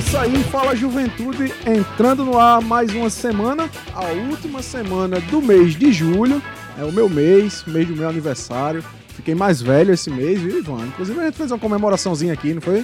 [0.00, 5.76] Isso aí, Fala Juventude, entrando no ar mais uma semana, a última semana do mês
[5.76, 6.42] de julho.
[6.78, 8.82] É o meu mês, mês do meu aniversário.
[9.08, 10.86] Fiquei mais velho esse mês, viu, Ivan?
[10.86, 12.82] Inclusive a gente fez uma comemoraçãozinha aqui, não foi?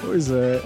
[0.00, 0.62] Pois é.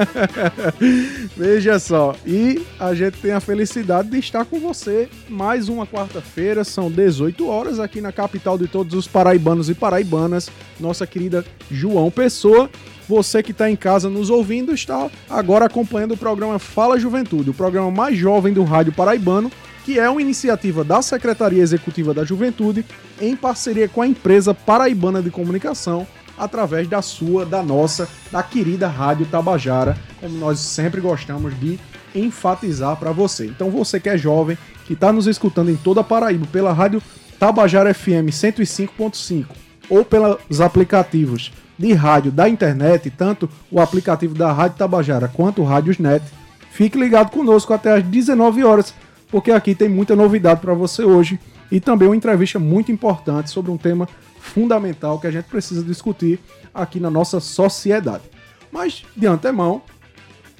[1.34, 6.62] Veja só, e a gente tem a felicidade de estar com você mais uma quarta-feira,
[6.62, 12.10] são 18 horas aqui na capital de todos os paraibanos e paraibanas, nossa querida João
[12.10, 12.68] Pessoa.
[13.10, 17.54] Você que está em casa nos ouvindo está agora acompanhando o programa Fala Juventude, o
[17.54, 19.50] programa mais jovem do rádio paraibano,
[19.84, 22.84] que é uma iniciativa da Secretaria Executiva da Juventude
[23.20, 26.06] em parceria com a empresa paraibana de comunicação
[26.38, 31.80] através da sua, da nossa, da querida Rádio Tabajara, como nós sempre gostamos de
[32.14, 33.44] enfatizar para você.
[33.44, 37.02] Então você que é jovem, que está nos escutando em toda a Paraíba pela Rádio
[37.40, 39.46] Tabajara FM 105.5
[39.88, 41.50] ou pelos aplicativos
[41.80, 46.22] de rádio da internet, tanto o aplicativo da Rádio Tabajara quanto o Rádiosnet,
[46.70, 48.92] fique ligado conosco até às 19 horas,
[49.30, 51.40] porque aqui tem muita novidade para você hoje
[51.72, 54.06] e também uma entrevista muito importante sobre um tema
[54.38, 56.38] fundamental que a gente precisa discutir
[56.74, 58.24] aqui na nossa sociedade.
[58.70, 59.80] Mas, de antemão,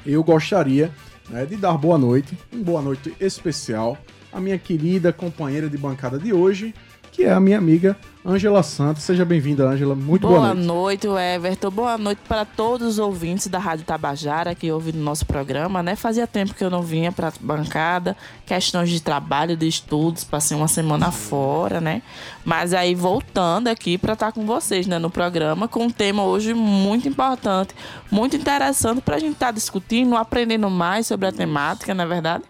[0.06, 0.90] eu gostaria
[1.28, 3.98] né, de dar boa noite, uma boa noite especial
[4.32, 6.74] à minha querida companheira de bancada de hoje,
[7.20, 9.02] que é a minha amiga Ângela Santos.
[9.02, 9.94] Seja bem-vinda, Ângela.
[9.94, 11.06] Muito boa, boa noite.
[11.06, 11.70] noite, Everton.
[11.70, 15.94] Boa noite para todos os ouvintes da Rádio Tabajara que ouvem o nosso programa, né?
[15.96, 20.66] Fazia tempo que eu não vinha para bancada, questões de trabalho, de estudos, passei uma
[20.66, 22.00] semana fora, né?
[22.42, 26.54] Mas aí voltando aqui para estar com vocês, né, no programa com um tema hoje
[26.54, 27.74] muito importante,
[28.10, 32.06] muito interessante para a gente estar tá discutindo, aprendendo mais sobre a temática, não é
[32.06, 32.44] verdade?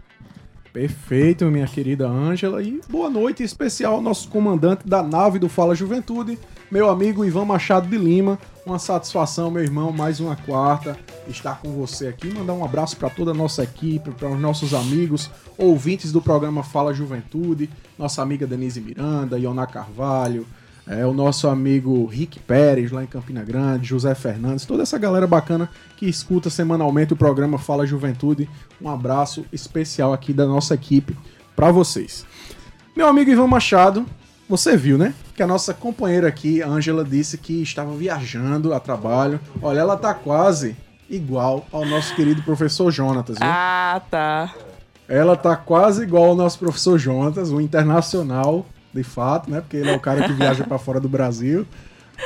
[0.73, 2.63] Perfeito, minha querida Ângela.
[2.63, 6.39] E boa noite especial ao nosso comandante da nave do Fala Juventude,
[6.71, 8.39] meu amigo Ivan Machado de Lima.
[8.65, 12.33] Uma satisfação, meu irmão, mais uma quarta estar com você aqui.
[12.33, 15.29] Mandar um abraço para toda a nossa equipe, para os nossos amigos,
[15.59, 20.47] ouvintes do programa Fala Juventude, nossa amiga Denise Miranda, Iona Carvalho,
[20.87, 25.27] é, o nosso amigo Rick Pérez, lá em Campina Grande, José Fernandes, toda essa galera
[25.27, 28.49] bacana que escuta semanalmente o programa Fala Juventude.
[28.81, 31.17] Um abraço especial aqui da nossa equipe
[31.55, 32.25] para vocês.
[32.97, 34.05] Meu amigo Ivan Machado,
[34.49, 35.15] você viu, né?
[35.37, 39.39] Que a nossa companheira aqui, Ângela, disse que estava viajando a trabalho.
[39.63, 40.77] Olha, ela tá quase
[41.09, 43.49] igual ao nosso querido professor Jonatas, viu?
[43.49, 44.55] Ah, tá.
[45.09, 49.61] Ela tá quase igual ao nosso professor Jonatas, o internacional de fato, né?
[49.61, 51.67] Porque ele é o cara que viaja para fora do Brasil.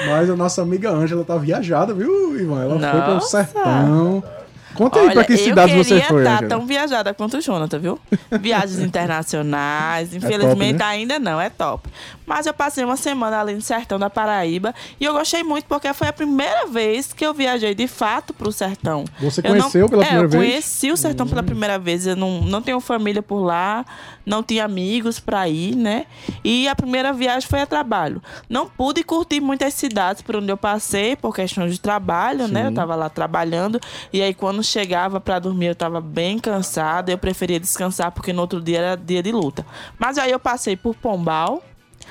[0.06, 2.62] Mas a nossa amiga Ângela tá viajada, viu, Ivan?
[2.62, 2.90] Ela nossa.
[2.90, 4.24] foi para o sertão.
[4.74, 6.22] Conta aí pra que cidade você foi.
[6.22, 8.00] Eu tá tão viajada quanto o Jonathan, viu?
[8.40, 10.84] Viagens internacionais, infelizmente é top, né?
[10.84, 11.88] ainda não, é top.
[12.26, 15.92] Mas eu passei uma semana ali no sertão da Paraíba e eu gostei muito porque
[15.92, 19.04] foi a primeira vez que eu viajei de fato pro sertão.
[19.20, 20.42] Você conheceu não, pela é, primeira vez?
[20.42, 21.28] Eu conheci o sertão hum.
[21.28, 22.06] pela primeira vez.
[22.06, 23.84] Eu não, não tenho família por lá,
[24.24, 26.06] não tinha amigos pra ir, né?
[26.42, 28.22] E a primeira viagem foi a trabalho.
[28.48, 32.52] Não pude curtir muitas cidades por onde eu passei por questão de trabalho, Sim.
[32.52, 32.66] né?
[32.66, 33.78] Eu tava lá trabalhando
[34.12, 37.12] e aí quando chegava para dormir eu tava bem cansada.
[37.12, 39.64] Eu preferia descansar porque no outro dia era dia de luta.
[39.98, 41.62] Mas aí eu passei por Pombal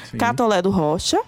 [0.09, 0.18] Sim.
[0.18, 1.19] Catolé do Rocha.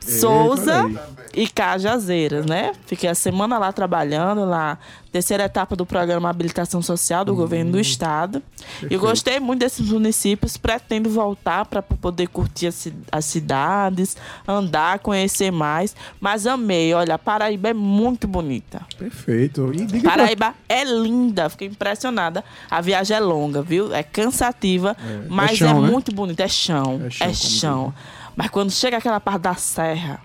[0.00, 0.90] Souza
[1.34, 2.72] e Cajazeiras, né?
[2.86, 4.78] Fiquei a semana lá trabalhando, lá
[5.10, 8.42] terceira etapa do programa Habilitação Social do hum, governo do estado.
[8.58, 8.92] Perfeito.
[8.92, 14.16] Eu gostei muito desses municípios, pretendo voltar para poder curtir as, as, cidades,
[14.46, 15.96] andar, conhecer mais.
[16.20, 18.82] Mas amei, olha, a Paraíba é muito bonita.
[18.98, 19.70] Perfeito.
[20.04, 20.54] Paraíba pra...
[20.68, 22.44] é linda, fiquei impressionada.
[22.70, 23.94] A viagem é longa, viu?
[23.94, 25.90] É cansativa, é, é mas é, chão, é né?
[25.90, 26.42] muito bonita.
[26.42, 27.26] É chão, é chão.
[27.28, 27.94] É chão.
[28.38, 30.20] Mas quando chega aquela parte da serra,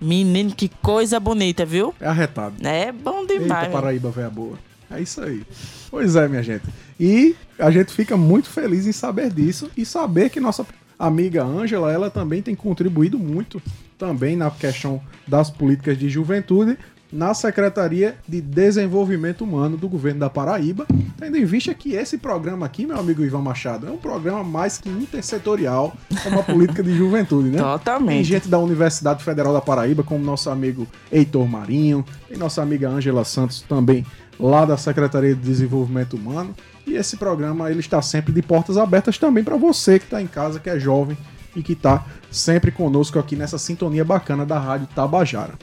[0.00, 1.94] Menino, que coisa bonita, viu?
[2.00, 2.54] É arretado.
[2.66, 3.64] É bom demais.
[3.64, 4.58] Eita, Paraíba, velha boa.
[4.90, 5.42] É isso aí.
[5.90, 6.64] Pois é, minha gente.
[6.98, 10.66] E a gente fica muito feliz em saber disso e saber que nossa
[10.98, 13.60] amiga Ângela, ela também tem contribuído muito
[13.98, 14.98] também na questão
[15.28, 16.78] das políticas de juventude
[17.14, 20.84] na Secretaria de Desenvolvimento Humano do governo da Paraíba,
[21.16, 24.78] tendo em vista que esse programa aqui, meu amigo Ivan Machado, é um programa mais
[24.78, 27.58] que intersetorial como a política de juventude, né?
[27.58, 28.16] Totalmente.
[28.16, 32.88] Tem gente da Universidade Federal da Paraíba, como nosso amigo Heitor Marinho, tem nossa amiga
[32.88, 34.04] Ângela Santos também
[34.38, 36.52] lá da Secretaria de Desenvolvimento Humano.
[36.84, 40.26] E esse programa ele está sempre de portas abertas também para você que está em
[40.26, 41.16] casa, que é jovem
[41.54, 45.54] e que está sempre conosco aqui nessa sintonia bacana da Rádio Tabajara.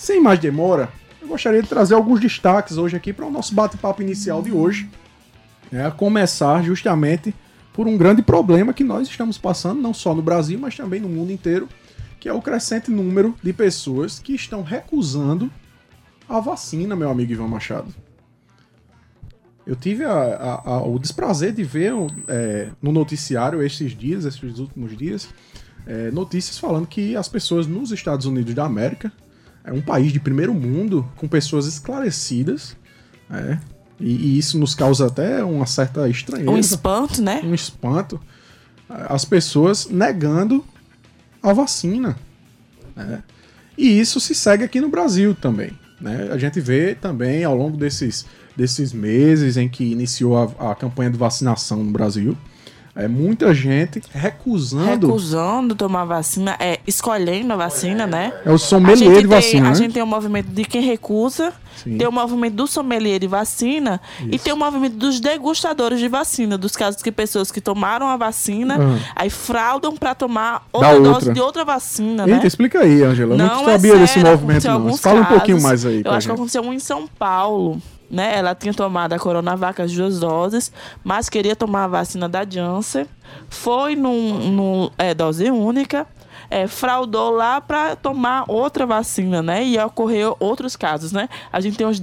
[0.00, 4.00] Sem mais demora, eu gostaria de trazer alguns destaques hoje aqui para o nosso bate-papo
[4.00, 4.88] inicial de hoje.
[5.70, 7.34] É, a começar justamente
[7.70, 11.08] por um grande problema que nós estamos passando, não só no Brasil, mas também no
[11.08, 11.68] mundo inteiro,
[12.18, 15.50] que é o crescente número de pessoas que estão recusando
[16.26, 17.94] a vacina, meu amigo Ivan Machado.
[19.66, 21.92] Eu tive a, a, a, o desprazer de ver
[22.26, 25.28] é, no noticiário esses dias, esses últimos dias,
[25.86, 29.12] é, notícias falando que as pessoas nos Estados Unidos da América,
[29.64, 32.76] é um país de primeiro mundo, com pessoas esclarecidas,
[33.30, 33.58] é,
[34.00, 36.50] e, e, isso nos causa até uma certa estranheza.
[36.50, 37.40] Um espanto, né?
[37.44, 38.20] Um espanto.
[38.88, 40.64] As pessoas negando
[41.42, 42.16] a vacina.
[42.96, 43.22] Né?
[43.76, 45.70] E isso se segue aqui no Brasil também.
[46.00, 46.30] Né?
[46.32, 48.24] A gente vê também ao longo desses,
[48.56, 52.36] desses meses em que iniciou a, a campanha de vacinação no Brasil,
[52.94, 55.06] é muita gente recusando.
[55.06, 58.32] Recusando tomar vacina, é, escolhendo a vacina, né?
[58.44, 59.68] É o sommelier de vacina.
[59.68, 59.76] A né?
[59.76, 61.96] gente tem o movimento de quem recusa, Sim.
[61.96, 64.28] tem o movimento do sommelier de vacina Isso.
[64.32, 68.16] e tem o movimento dos degustadores de vacina, dos casos que pessoas que tomaram a
[68.16, 68.98] vacina, uhum.
[69.14, 72.46] aí fraudam para tomar outra, outra dose de outra vacina, Eita, né?
[72.46, 73.36] explica aí, Angela.
[73.36, 74.96] Não, não sabia é sério, desse movimento, não.
[74.96, 76.02] Fala um pouquinho mais aí.
[76.04, 76.26] Eu acho gente.
[76.26, 78.36] que aconteceu um em São Paulo né?
[78.36, 80.72] Ela tinha tomado a Coronavac as duas doses,
[81.04, 83.06] mas queria tomar a vacina da Janssen.
[83.48, 86.06] Foi num, num é, dose única.
[86.52, 89.64] É, fraudou lá para tomar outra vacina, né?
[89.64, 91.28] E ocorreu outros casos, né?
[91.52, 92.00] A gente tem os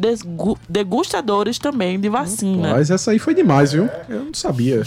[0.70, 2.72] degustadores também de vacina.
[2.72, 3.90] Mas essa aí foi demais, viu?
[4.08, 4.84] Eu não sabia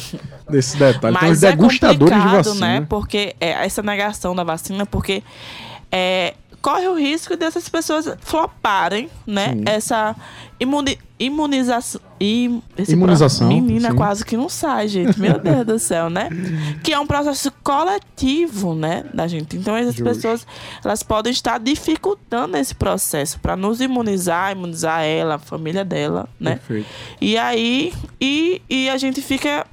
[0.49, 1.12] desse detalhe.
[1.12, 2.67] Mas tem os degustadores é de vacina.
[2.67, 2.87] né?
[2.88, 5.22] Porque é, essa negação da vacina, porque
[5.93, 9.55] é, corre o risco dessas pessoas floparem, né?
[9.55, 9.62] Sim.
[9.67, 10.17] Essa
[10.59, 12.01] imuni imunização.
[12.19, 13.49] Im, Imunização.
[13.49, 13.97] menina sim.
[13.97, 15.21] quase que não sai, gente.
[15.21, 16.29] Meu Deus do céu, né?
[16.83, 19.57] Que é um processo coletivo, né, da gente.
[19.57, 20.05] Então essas Justo.
[20.05, 20.47] pessoas,
[20.83, 26.56] elas podem estar dificultando esse processo para nos imunizar, imunizar ela, a família dela, né?
[26.56, 26.89] Perfeito.
[27.21, 29.67] E aí, e, e a gente fica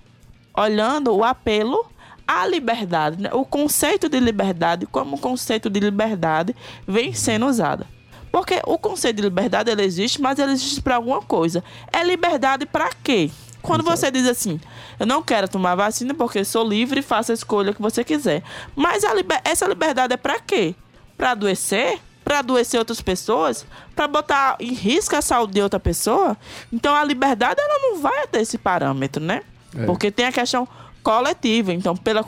[0.54, 1.86] olhando o apelo
[2.28, 3.30] a liberdade, né?
[3.32, 7.86] o conceito de liberdade, como conceito de liberdade vem sendo usado.
[8.32, 11.64] Porque o conceito de liberdade ele existe, mas ele existe para alguma coisa.
[11.92, 13.32] É liberdade para quê?
[13.62, 13.98] Quando Exato.
[13.98, 14.60] você diz assim,
[15.00, 18.44] eu não quero tomar vacina porque sou livre e faço a escolha que você quiser.
[18.76, 19.42] Mas liber...
[19.44, 20.76] essa liberdade é para quê?
[21.18, 22.00] Para adoecer?
[22.24, 23.66] Para adoecer outras pessoas?
[23.96, 26.38] Para botar em risco a saúde de outra pessoa?
[26.72, 29.42] Então a liberdade ela não vai ter esse parâmetro, né?
[29.76, 29.86] É.
[29.86, 30.68] Porque tem a questão
[31.04, 31.74] coletiva.
[31.74, 32.24] Então, pela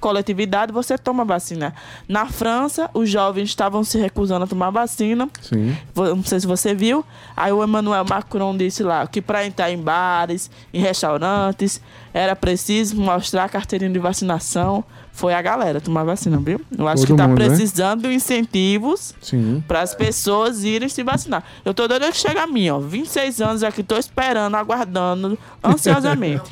[0.00, 1.74] coletividade, você toma vacina.
[2.08, 5.28] Na França, os jovens estavam se recusando a tomar vacina.
[5.40, 5.76] Sim.
[5.94, 7.04] Não sei se você viu.
[7.36, 11.80] Aí o Emmanuel Macron disse lá que para entrar em bares, em restaurantes,
[12.12, 14.84] era preciso mostrar a carteirinha de vacinação.
[15.12, 16.60] Foi a galera tomar vacina, viu?
[16.76, 17.34] Eu acho Todo que está né?
[17.36, 18.08] precisando né?
[18.08, 19.14] de incentivos
[19.68, 21.44] para as pessoas irem se vacinar.
[21.64, 22.80] Eu tô doido que chega a mim, ó.
[22.80, 26.50] 26 anos aqui, tô esperando, aguardando ansiosamente.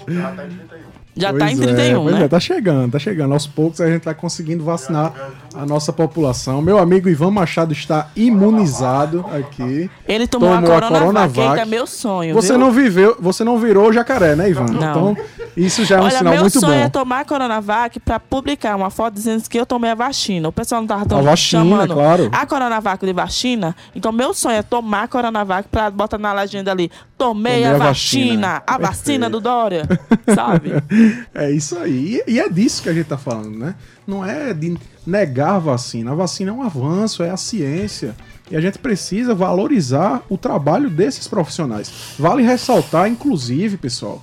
[1.14, 2.24] Já pois tá em 31, é, né?
[2.24, 3.32] É, tá chegando, tá chegando.
[3.34, 5.12] Aos poucos a gente tá conseguindo vacinar
[5.54, 6.62] a nossa população.
[6.62, 9.90] Meu amigo Ivan Machado está imunizado aqui.
[10.08, 11.60] Ele tomou, tomou a, Coronavac, a Coronavac.
[11.60, 12.34] é meu sonho.
[12.34, 12.58] Você viu?
[12.58, 14.64] não viveu, você não virou jacaré, né, Ivan?
[14.64, 15.12] Não.
[15.12, 15.16] Então,
[15.54, 16.66] isso já é um Olha, sinal muito bom.
[16.66, 19.94] meu sonho é tomar a Coronavac para publicar uma foto dizendo que eu tomei a
[19.94, 20.48] vacina.
[20.48, 22.30] O pessoal não tava tão a vacina, chamando claro.
[22.32, 23.76] a Coronavac de vacina.
[23.94, 26.90] Então, meu sonho é tomar a Coronavac para botar na legenda ali.
[27.18, 28.62] Tomei, tomei a, a, vacina, vacina.
[28.66, 29.86] a vacina do Dória,
[30.34, 30.72] sabe?
[31.34, 32.22] É isso aí.
[32.26, 33.74] E, é disso que a gente tá falando, né?
[34.06, 36.12] Não é de negar a vacina.
[36.12, 38.14] A vacina é um avanço, é a ciência.
[38.50, 41.90] E a gente precisa valorizar o trabalho desses profissionais.
[42.18, 44.22] Vale ressaltar, inclusive, pessoal,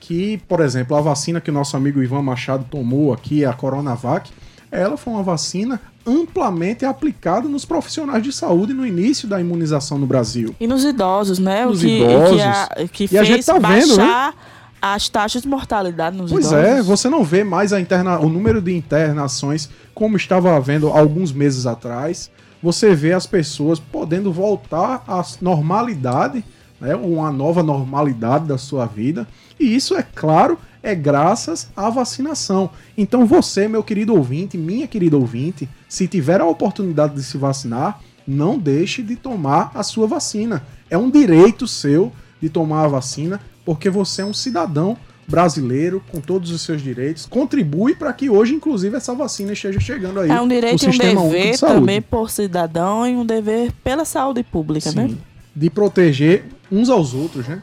[0.00, 4.30] que, por exemplo, a vacina que o nosso amigo Ivan Machado tomou aqui, a Coronavac,
[4.70, 10.06] ela foi uma vacina amplamente aplicada nos profissionais de saúde no início da imunização no
[10.06, 10.54] Brasil.
[10.58, 11.66] E nos idosos, né?
[11.66, 12.36] Nos o que, idosos.
[12.36, 14.32] Que, a, que e fez a gente tá vendo, né?
[14.80, 16.64] As taxas de mortalidade nos pois idosos.
[16.64, 18.18] Pois é, você não vê mais a interna...
[18.18, 22.30] o número de internações como estava havendo alguns meses atrás.
[22.62, 26.44] Você vê as pessoas podendo voltar à normalidade,
[26.80, 29.26] né, uma nova normalidade da sua vida.
[29.58, 32.70] E isso, é claro, é graças à vacinação.
[32.96, 38.00] Então você, meu querido ouvinte, minha querida ouvinte, se tiver a oportunidade de se vacinar,
[38.26, 40.62] não deixe de tomar a sua vacina.
[40.90, 44.96] É um direito seu de tomar a vacina porque você é um cidadão
[45.28, 50.20] brasileiro com todos os seus direitos, contribui para que hoje, inclusive, essa vacina esteja chegando
[50.20, 50.30] aí.
[50.30, 50.90] É um direito e um
[51.28, 55.08] dever de também por cidadão e um dever pela saúde pública, né?
[55.08, 55.18] Sim, né?
[55.54, 57.60] De proteger uns aos outros, né?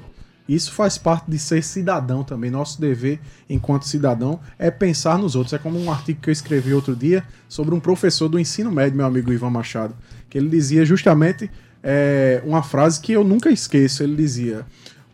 [0.48, 2.52] Isso faz parte de ser cidadão também.
[2.52, 3.20] Nosso dever
[3.50, 5.54] enquanto cidadão é pensar nos outros.
[5.54, 8.96] É como um artigo que eu escrevi outro dia sobre um professor do ensino médio,
[8.96, 9.96] meu amigo Ivan Machado,
[10.30, 11.50] que ele dizia justamente
[11.82, 14.04] é, uma frase que eu nunca esqueço.
[14.04, 14.64] Ele dizia: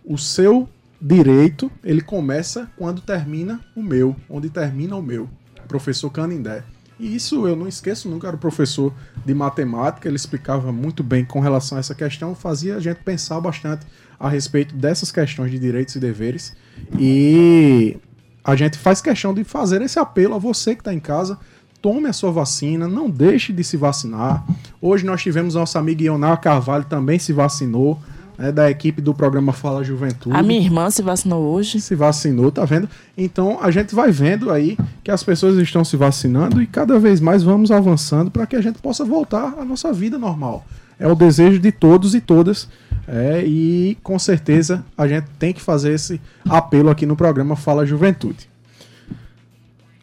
[0.04, 0.68] O seu
[1.02, 5.28] direito ele começa quando termina o meu, onde termina o meu.
[5.68, 6.64] Professor Canindé.
[7.00, 8.94] E isso eu não esqueço nunca, era o professor
[9.26, 13.42] de matemática, ele explicava muito bem com relação a essa questão, fazia a gente pensar
[13.42, 13.88] bastante
[14.20, 16.56] a respeito dessas questões de direitos e deveres.
[17.00, 17.98] E
[18.44, 21.40] a gente faz questão de fazer esse apelo a você que está em casa.
[21.82, 24.46] Tome a sua vacina, não deixe de se vacinar.
[24.80, 28.00] Hoje nós tivemos nossa amiga Ioná Carvalho também se vacinou
[28.42, 30.36] né, da equipe do programa Fala Juventude.
[30.36, 31.80] A minha irmã se vacinou hoje.
[31.80, 32.90] Se vacinou, tá vendo?
[33.16, 37.22] Então a gente vai vendo aí que as pessoas estão se vacinando e cada vez
[37.22, 40.66] mais vamos avançando para que a gente possa voltar à nossa vida normal.
[40.98, 42.68] É o desejo de todos e todas.
[43.08, 46.20] É, e com certeza a gente tem que fazer esse
[46.50, 48.50] apelo aqui no programa Fala Juventude.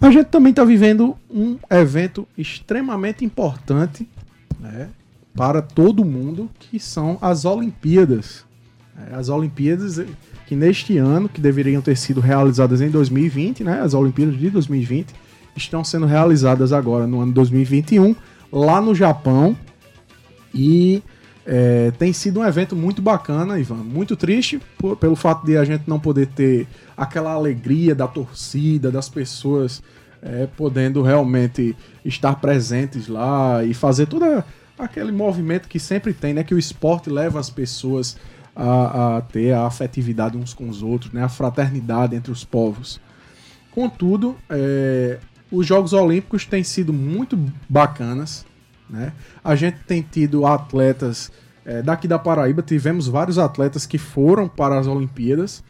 [0.01, 4.09] A gente também está vivendo um evento extremamente importante
[4.61, 4.89] né,
[5.39, 8.45] para todo mundo, que são as Olimpíadas.
[9.09, 10.05] É, as Olimpíadas
[10.49, 15.15] que neste ano, que deveriam ter sido realizadas em 2020, né, as Olimpíadas de 2020,
[15.55, 18.17] estão sendo realizadas agora no ano 2021,
[18.51, 19.57] lá no Japão.
[20.53, 21.05] E
[21.47, 23.77] é, tem sido um evento muito bacana, Ivan.
[23.77, 26.67] Muito triste por, pelo fato de a gente não poder ter
[26.97, 29.81] aquela alegria da torcida, das pessoas
[30.21, 34.45] é, podendo realmente estar presentes lá e fazer toda
[34.79, 36.45] aquele movimento que sempre tem, né?
[36.45, 38.17] Que o esporte leva as pessoas
[38.55, 41.23] a, a ter a afetividade uns com os outros, né?
[41.23, 43.01] A fraternidade entre os povos.
[43.71, 45.19] Contudo, é,
[45.51, 48.45] os Jogos Olímpicos têm sido muito bacanas,
[48.89, 49.13] né?
[49.43, 51.31] A gente tem tido atletas
[51.65, 55.63] é, daqui da Paraíba, tivemos vários atletas que foram para as Olimpíadas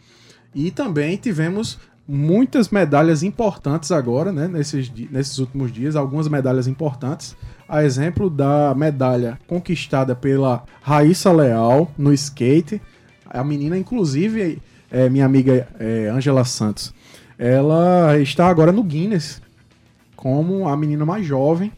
[0.54, 4.48] e também tivemos muitas medalhas importantes agora, né?
[4.48, 7.36] Nesses, nesses últimos dias, algumas medalhas importantes
[7.68, 12.80] a exemplo da medalha conquistada pela Raíssa Leal no skate.
[13.28, 14.58] A menina, inclusive,
[14.90, 16.94] é minha amiga é, Angela Santos.
[17.38, 19.42] Ela está agora no Guinness
[20.18, 21.70] como a menina mais jovem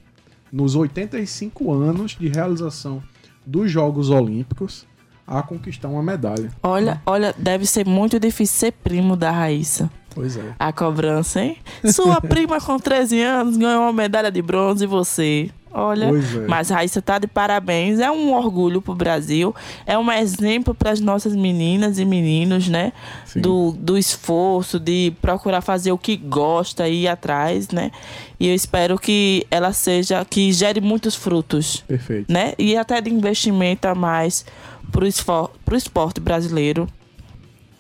[0.51, 3.03] nos 85 anos de realização
[3.45, 4.87] dos Jogos Olímpicos
[5.27, 6.51] a conquistar uma medalha.
[6.63, 9.91] Olha, olha, deve ser muito difícil ser primo da Raíssa.
[10.15, 10.55] Pois é.
[10.59, 11.57] A cobrança, hein?
[11.85, 15.51] Sua prima com 13 anos ganhou uma medalha de bronze e você.
[15.73, 16.47] Olha, é.
[16.49, 18.01] mas Raíssa tá de parabéns.
[18.01, 19.55] É um orgulho pro Brasil.
[19.87, 22.93] É um exemplo para as nossas meninas e meninos, né?
[23.37, 27.93] Do, do esforço, de procurar fazer o que gosta e ir atrás, né?
[28.39, 31.85] E eu espero que ela seja, que gere muitos frutos.
[31.87, 32.33] Perfeito.
[32.33, 32.53] Né?
[32.59, 34.45] E até de investimento a mais
[34.91, 36.89] pro, esfor pro esporte brasileiro.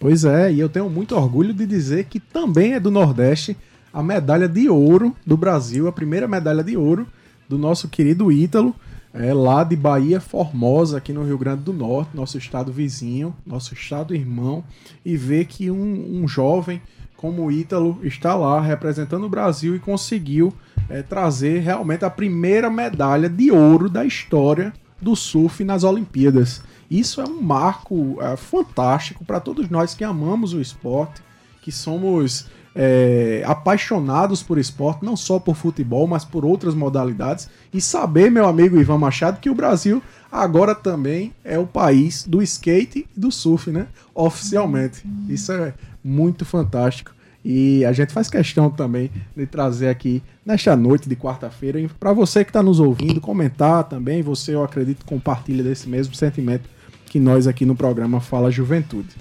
[0.01, 3.55] Pois é, e eu tenho muito orgulho de dizer que também é do Nordeste
[3.93, 7.07] a medalha de ouro do Brasil, a primeira medalha de ouro
[7.47, 8.75] do nosso querido Ítalo,
[9.13, 13.75] é, lá de Bahia Formosa, aqui no Rio Grande do Norte, nosso estado vizinho, nosso
[13.75, 14.65] estado irmão,
[15.05, 16.81] e ver que um, um jovem
[17.15, 20.51] como o Ítalo está lá representando o Brasil e conseguiu
[20.89, 26.63] é, trazer realmente a primeira medalha de ouro da história do surf nas Olimpíadas.
[26.91, 31.23] Isso é um marco é, fantástico para todos nós que amamos o esporte,
[31.63, 37.49] que somos é, apaixonados por esporte, não só por futebol, mas por outras modalidades.
[37.73, 42.43] E saber, meu amigo Ivan Machado, que o Brasil agora também é o país do
[42.43, 43.87] skate e do surf, né?
[44.15, 45.05] Oficialmente.
[45.29, 47.13] Isso é muito fantástico.
[47.43, 52.45] E a gente faz questão também de trazer aqui nesta noite de quarta-feira para você
[52.45, 54.23] que está nos ouvindo comentar também.
[54.23, 56.69] Você, eu acredito, compartilha desse mesmo sentimento
[57.11, 59.17] que nós aqui no programa Fala Juventude.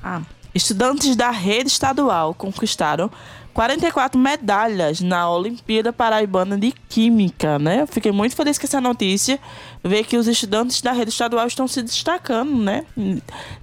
[0.00, 0.22] Ah,
[0.54, 3.10] estudantes da rede estadual conquistaram
[3.52, 7.80] 44 medalhas na Olimpíada Paraibana de Química, né?
[7.80, 9.40] Eu fiquei muito feliz com essa notícia,
[9.84, 12.84] ver que os estudantes da rede estadual estão se destacando, né?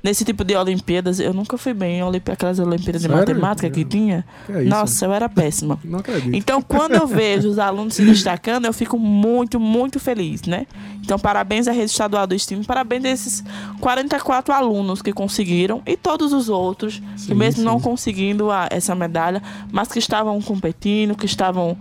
[0.04, 1.20] Nesse tipo de Olimpíadas.
[1.20, 3.16] Eu nunca fui bem em aquelas Olimpíadas Sério?
[3.16, 4.26] de matemática que tinha.
[4.46, 5.80] Que é Nossa, eu era péssima.
[5.84, 6.36] Não acredito.
[6.36, 10.68] Então, quando eu vejo os alunos se destacando, eu fico muito, muito feliz, né?
[11.02, 13.44] Então, parabéns à rede estadual do Estimo, parabéns a esses
[13.80, 17.66] 44 alunos que conseguiram e todos os outros sim, que mesmo sim.
[17.66, 21.76] não conseguindo a, essa medalha, mas que estavam competindo, que estavam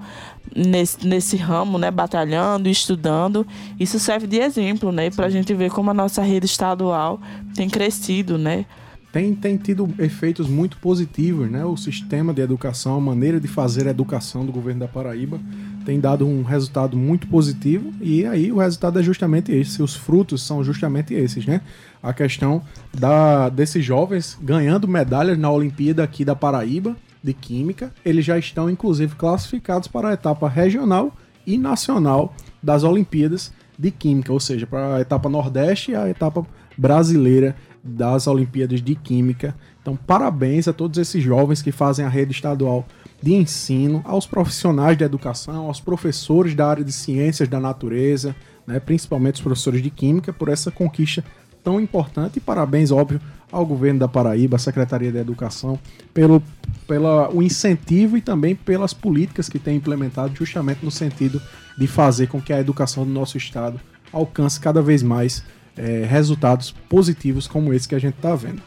[0.55, 3.47] nesse, nesse ramo, né, batalhando, estudando.
[3.79, 7.21] Isso serve de exemplo, né, para a gente ver como a nossa rede estadual
[7.55, 8.67] tem crescido, né.
[9.11, 11.65] Tem, tem tido efeitos muito positivos, né?
[11.65, 15.41] O sistema de educação, a maneira de fazer a educação do governo da Paraíba
[15.87, 20.43] tem dado um resultado muito positivo e aí o resultado é justamente esse, os frutos
[20.43, 21.63] são justamente esses, né?
[22.03, 22.63] A questão
[22.93, 28.71] da, desses jovens ganhando medalhas na Olimpíada aqui da Paraíba de Química, eles já estão
[28.71, 31.13] inclusive classificados para a etapa regional
[31.47, 36.47] e nacional das Olimpíadas de Química, ou seja, para a etapa Nordeste e a etapa
[36.77, 39.55] brasileira das Olimpíadas de Química.
[39.81, 42.87] Então, parabéns a todos esses jovens que fazem a rede estadual
[43.23, 48.35] de ensino, aos profissionais da educação, aos professores da área de ciências da natureza,
[48.67, 51.25] né, principalmente os professores de Química, por essa conquista
[51.65, 52.37] tão importante.
[52.37, 53.21] E parabéns, óbvio,
[53.51, 55.79] ao governo da Paraíba, à Secretaria da Educação,
[56.13, 56.43] pelo
[56.89, 61.41] pela, o incentivo e também pelas políticas que tem implementado, justamente no sentido
[61.77, 63.79] de fazer com que a educação do nosso estado
[64.11, 65.45] alcance cada vez mais
[65.77, 68.63] é, resultados positivos como esse que a gente está vendo.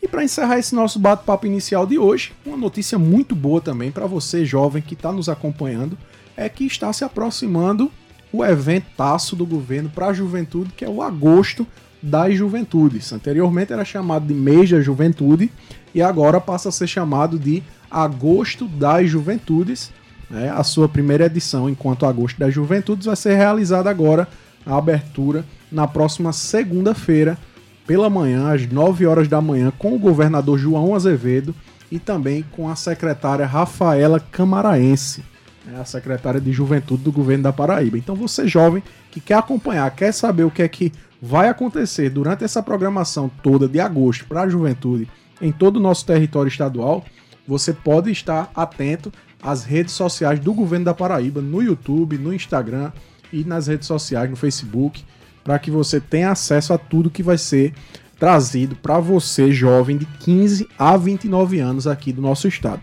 [0.00, 4.06] E para encerrar esse nosso bate-papo inicial de hoje, uma notícia muito boa também para
[4.06, 5.96] você, jovem que está nos acompanhando,
[6.36, 7.90] é que está se aproximando
[8.30, 11.66] o eventaço do governo para a juventude, que é o Agosto
[12.04, 13.12] das Juventudes.
[13.12, 15.50] Anteriormente era chamado de Mês da Juventude
[15.94, 19.90] e agora passa a ser chamado de Agosto das Juventudes.
[20.28, 20.50] Né?
[20.50, 24.28] A sua primeira edição, enquanto Agosto das Juventudes, vai ser realizada agora
[24.66, 27.38] a abertura na próxima segunda-feira,
[27.86, 31.54] pela manhã, às 9 horas da manhã, com o governador João Azevedo
[31.90, 35.22] e também com a secretária Rafaela Camaraense,
[35.66, 37.98] né, a secretária de Juventude do governo da Paraíba.
[37.98, 40.92] Então, você jovem que quer acompanhar, quer saber o que é que
[41.26, 45.08] vai acontecer durante essa programação toda de agosto para a juventude
[45.40, 47.02] em todo o nosso território estadual,
[47.48, 49.10] você pode estar atento
[49.42, 52.92] às redes sociais do governo da Paraíba, no YouTube, no Instagram
[53.32, 55.02] e nas redes sociais, no Facebook
[55.42, 57.72] para que você tenha acesso a tudo que vai ser
[58.18, 62.82] trazido para você, jovem de 15 a 29 anos aqui do nosso estado.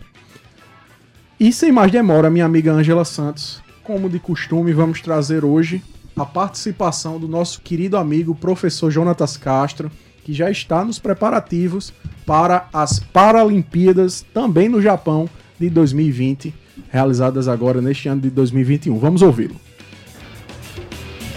[1.38, 5.80] E sem mais demora, minha amiga Ângela Santos, como de costume, vamos trazer hoje
[6.16, 9.90] a participação do nosso querido amigo professor Jonatas Castro,
[10.24, 11.92] que já está nos preparativos
[12.26, 15.28] para as Paralimpíadas, também no Japão,
[15.58, 16.54] de 2020,
[16.90, 18.98] realizadas agora neste ano de 2021.
[18.98, 19.56] Vamos ouvi-lo.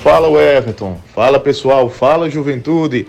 [0.02, 1.00] Fala, Everton.
[1.13, 1.89] Fala, pessoal.
[1.89, 3.08] Fala, juventude.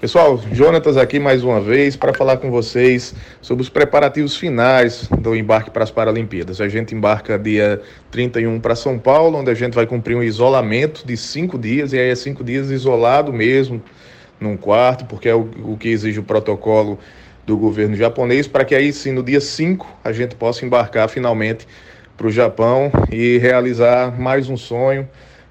[0.00, 5.34] Pessoal, Jonatas aqui mais uma vez para falar com vocês sobre os preparativos finais do
[5.34, 6.60] embarque para as Paralimpíadas.
[6.60, 11.04] A gente embarca dia 31 para São Paulo, onde a gente vai cumprir um isolamento
[11.04, 13.82] de cinco dias, e aí é cinco dias isolado mesmo,
[14.38, 16.96] num quarto, porque é o, o que exige o protocolo
[17.44, 21.66] do governo japonês, para que aí sim, no dia 5, a gente possa embarcar finalmente
[22.16, 25.08] para o Japão e realizar mais um sonho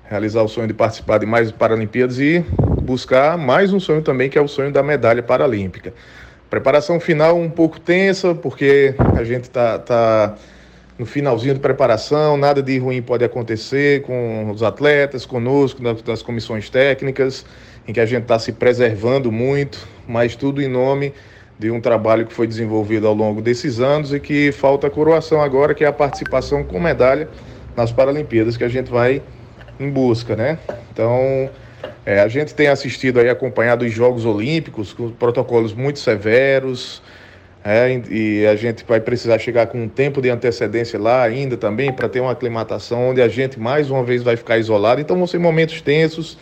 [0.09, 2.43] realizar o sonho de participar de mais Paralimpíadas e
[2.81, 5.93] buscar mais um sonho também, que é o sonho da medalha paralímpica.
[6.49, 10.35] Preparação final um pouco tensa, porque a gente está tá
[10.97, 16.69] no finalzinho de preparação, nada de ruim pode acontecer com os atletas, conosco, das comissões
[16.69, 17.45] técnicas,
[17.85, 21.13] em que a gente está se preservando muito, mas tudo em nome
[21.59, 25.41] de um trabalho que foi desenvolvido ao longo desses anos e que falta a coroação
[25.41, 27.27] agora, que é a participação com medalha
[27.75, 29.21] nas Paralimpíadas, que a gente vai
[29.79, 30.57] em busca, né?
[30.91, 31.49] Então,
[32.05, 37.01] é, a gente tem assistido aí, acompanhado os Jogos Olímpicos, com protocolos muito severos,
[37.63, 41.91] é, e a gente vai precisar chegar com um tempo de antecedência lá ainda também
[41.91, 45.01] para ter uma aclimatação onde a gente mais uma vez vai ficar isolado.
[45.01, 46.37] Então vão ser momentos tensos,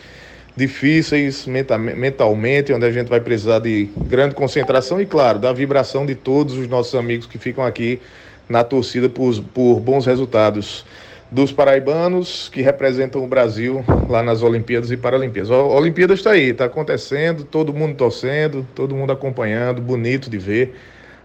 [0.56, 6.14] difíceis mentalmente, onde a gente vai precisar de grande concentração e, claro, da vibração de
[6.14, 8.00] todos os nossos amigos que ficam aqui
[8.48, 10.84] na torcida por, por bons resultados
[11.30, 15.50] dos paraibanos que representam o Brasil lá nas Olimpíadas e Paralimpíadas.
[15.50, 20.76] A Olimpíada está aí, está acontecendo, todo mundo torcendo, todo mundo acompanhando, bonito de ver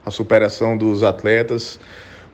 [0.05, 1.79] a superação dos atletas.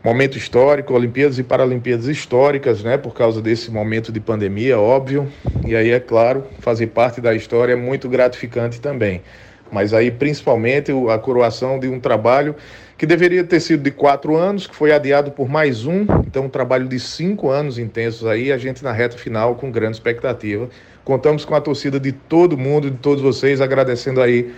[0.03, 5.27] Momento histórico, Olimpíadas e Paralimpíadas históricas, né, por causa desse momento de pandemia, óbvio.
[5.65, 9.21] E aí, é claro, fazer parte da história é muito gratificante também.
[9.69, 12.55] Mas aí, principalmente, a coroação de um trabalho
[12.97, 16.01] que deveria ter sido de quatro anos, que foi adiado por mais um.
[16.25, 19.97] Então, um trabalho de cinco anos intensos aí, a gente na reta final com grande
[19.97, 20.67] expectativa.
[21.05, 24.51] Contamos com a torcida de todo mundo, de todos vocês, agradecendo aí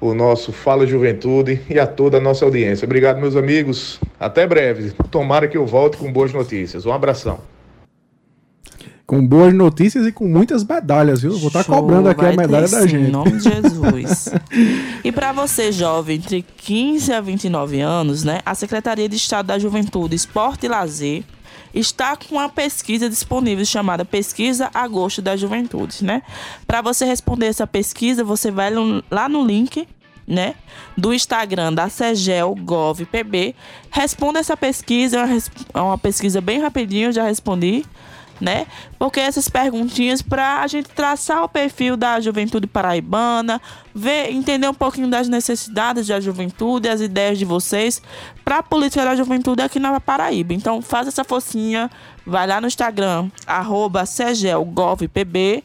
[0.00, 2.84] o nosso Fala Juventude e a toda a nossa audiência.
[2.84, 4.00] Obrigado, meus amigos.
[4.18, 4.92] Até breve.
[5.10, 6.84] Tomara que eu volte com boas notícias.
[6.84, 7.53] Um abração
[9.06, 11.36] com boas notícias e com muitas medalhas, viu?
[11.38, 13.08] Vou estar tá cobrando aqui a medalha da gente.
[13.08, 14.30] Em nome de Jesus.
[15.04, 18.40] e para você, jovem, entre 15 a 29 anos, né?
[18.46, 21.22] A Secretaria de Estado da Juventude, Esporte e Lazer
[21.74, 26.22] está com uma pesquisa disponível chamada Pesquisa Agosto da Juventude, né?
[26.66, 28.70] Para você responder essa pesquisa, você vai
[29.10, 29.86] lá no link
[30.26, 30.54] né,
[30.96, 33.54] do Instagram da Segel Gov PB.
[33.90, 35.26] Responda essa pesquisa,
[35.74, 37.84] é uma pesquisa bem rapidinho, já respondi
[38.44, 38.66] né?
[38.98, 43.60] Porque essas perguntinhas para a gente traçar o perfil da juventude paraibana,
[43.94, 48.02] ver, entender um pouquinho das necessidades da juventude, as ideias de vocês
[48.44, 50.52] para a política da juventude aqui na Paraíba.
[50.52, 51.90] Então, faz essa focinha,
[52.26, 53.30] vai lá no Instagram
[54.06, 55.64] @cegelgovpb,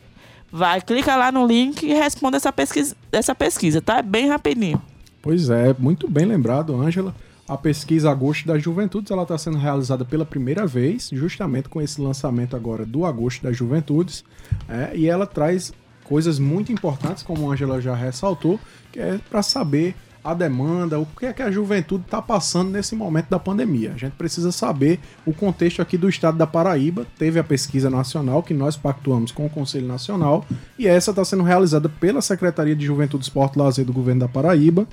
[0.50, 3.98] vai clica lá no link e responde essa pesquisa, essa pesquisa, tá?
[3.98, 4.82] É bem rapidinho.
[5.22, 7.14] Pois é, muito bem lembrado, Ângela.
[7.50, 12.00] A pesquisa Agosto das Juventudes ela está sendo realizada pela primeira vez, justamente com esse
[12.00, 14.24] lançamento agora do Agosto das Juventudes,
[14.70, 18.60] é, e ela traz coisas muito importantes, como a Angela já ressaltou,
[18.92, 22.96] que é para saber a demanda, o que é que a juventude está passando nesse
[22.96, 23.94] momento da pandemia.
[23.94, 27.08] A gente precisa saber o contexto aqui do estado da Paraíba.
[27.18, 30.46] Teve a pesquisa nacional que nós pactuamos com o Conselho Nacional
[30.78, 34.28] e essa está sendo realizada pela Secretaria de Juventude, Esporte e Lazer do Governo da
[34.28, 34.88] Paraíba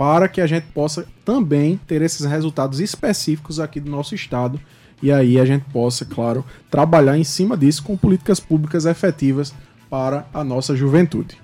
[0.00, 4.58] para que a gente possa também ter esses resultados específicos aqui do nosso estado
[5.02, 9.52] e aí a gente possa, claro, trabalhar em cima disso com políticas públicas efetivas
[9.90, 11.36] para a nossa juventude.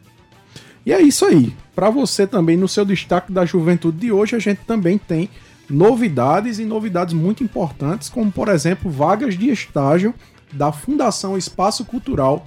[0.87, 1.55] E é isso aí.
[1.75, 5.29] Para você também, no seu destaque da juventude de hoje, a gente também tem
[5.69, 10.15] novidades e novidades muito importantes, como por exemplo, vagas de estágio
[10.51, 12.47] da Fundação Espaço Cultural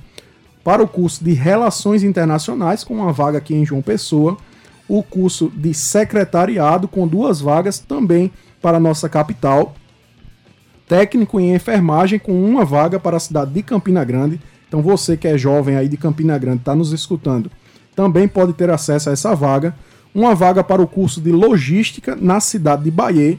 [0.62, 4.36] Para o curso de Relações Internacionais, com uma vaga aqui em João Pessoa.
[4.86, 8.30] O curso de Secretariado, com duas vagas também
[8.62, 9.74] para nossa capital,
[10.88, 14.40] técnico em enfermagem com uma vaga para a cidade de Campina Grande.
[14.68, 17.50] Então você que é jovem aí de Campina Grande, está nos escutando,
[17.94, 19.74] também pode ter acesso a essa vaga.
[20.14, 23.38] Uma vaga para o curso de logística na cidade de Bahia,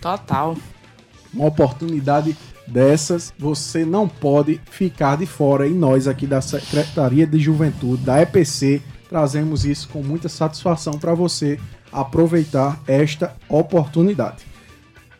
[0.00, 0.56] Total.
[1.34, 7.38] Uma oportunidade dessas você não pode ficar de fora e nós aqui da Secretaria de
[7.38, 11.58] Juventude, da EPC, trazemos isso com muita satisfação para você
[11.92, 14.49] aproveitar esta oportunidade.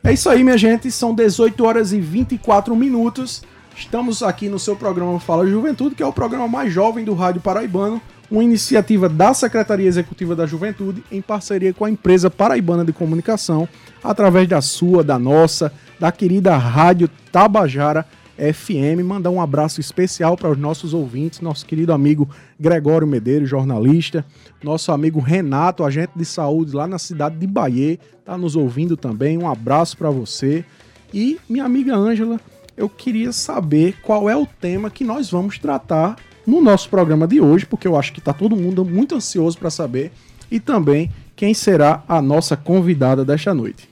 [0.03, 0.91] É isso aí, minha gente.
[0.91, 3.43] São 18 horas e 24 minutos.
[3.77, 7.43] Estamos aqui no seu programa Fala Juventude, que é o programa mais jovem do Rádio
[7.43, 12.95] Paraibano, uma iniciativa da Secretaria Executiva da Juventude em parceria com a empresa Paraibana de
[12.95, 13.69] Comunicação,
[14.03, 18.07] através da sua, da nossa, da querida Rádio Tabajara
[18.41, 19.05] FM.
[19.05, 24.25] Mandar um abraço especial para os nossos ouvintes, nosso querido amigo Gregório Medeiros, jornalista,
[24.63, 29.37] nosso amigo Renato, agente de saúde lá na cidade de Bahia, tá nos ouvindo também.
[29.37, 30.65] Um abraço para você.
[31.13, 32.41] E minha amiga Ângela,
[32.77, 37.41] eu queria saber qual é o tema que nós vamos tratar no nosso programa de
[37.41, 40.11] hoje, porque eu acho que está todo mundo muito ansioso para saber,
[40.51, 43.89] e também quem será a nossa convidada desta noite.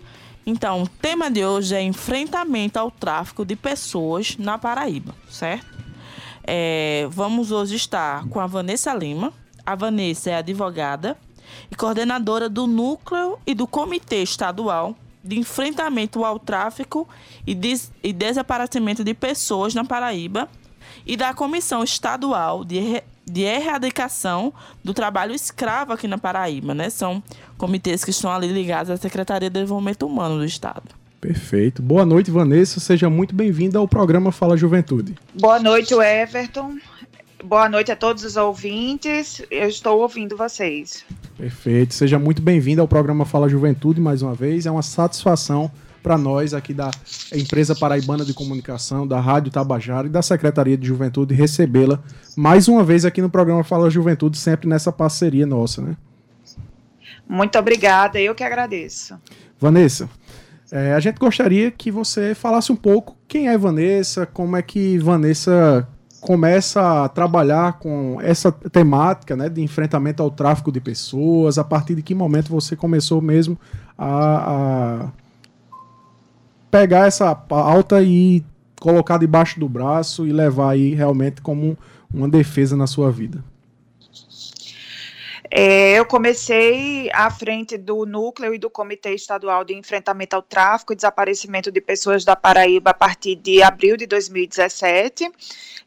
[0.51, 5.67] Então, o tema de hoje é enfrentamento ao tráfico de pessoas na Paraíba, certo?
[6.43, 9.31] É, vamos hoje estar com a Vanessa Lima.
[9.67, 11.19] A Vanessa é advogada
[11.71, 17.07] e coordenadora do Núcleo e do Comitê Estadual de Enfrentamento ao Tráfico
[17.47, 20.49] e, des e Desaparecimento de Pessoas na Paraíba
[21.05, 26.91] e da Comissão Estadual de, de Erradicação do Trabalho Escravo aqui na Paraíba, né?
[26.91, 27.23] São
[27.57, 30.83] comitês que estão ali ligados à Secretaria de Desenvolvimento Humano do Estado.
[31.21, 31.83] Perfeito.
[31.83, 32.79] Boa noite, Vanessa.
[32.79, 35.17] Seja muito bem-vinda ao programa Fala Juventude.
[35.35, 36.77] Boa noite, Everton.
[37.45, 39.43] Boa noite a todos os ouvintes.
[39.51, 41.05] Eu estou ouvindo vocês.
[41.37, 41.95] Perfeito.
[41.95, 44.67] Seja muito bem-vindo ao programa Fala Juventude mais uma vez.
[44.67, 45.71] É uma satisfação
[46.03, 46.91] para nós aqui da
[47.35, 52.01] Empresa Paraibana de Comunicação, da Rádio Tabajara e da Secretaria de Juventude recebê-la
[52.37, 55.97] mais uma vez aqui no programa Fala Juventude, sempre nessa parceria nossa, né?
[57.29, 59.15] Muito obrigada, eu que agradeço.
[59.61, 60.09] Vanessa,
[60.71, 64.99] é, a gente gostaria que você falasse um pouco quem é Vanessa, como é que
[64.99, 65.87] Vanessa
[66.21, 71.59] começa a trabalhar com essa temática né, de enfrentamento ao tráfico de pessoas?
[71.59, 73.59] A partir de que momento você começou mesmo
[73.97, 75.13] a, a
[76.71, 78.45] pegar essa pauta e
[78.81, 81.77] colocar debaixo do braço e levar aí realmente como
[82.13, 83.43] uma defesa na sua vida?
[85.51, 90.93] É, eu comecei à frente do núcleo e do Comitê Estadual de Enfrentamento ao Tráfico
[90.93, 95.31] e Desaparecimento de Pessoas da Paraíba a partir de abril de 2017.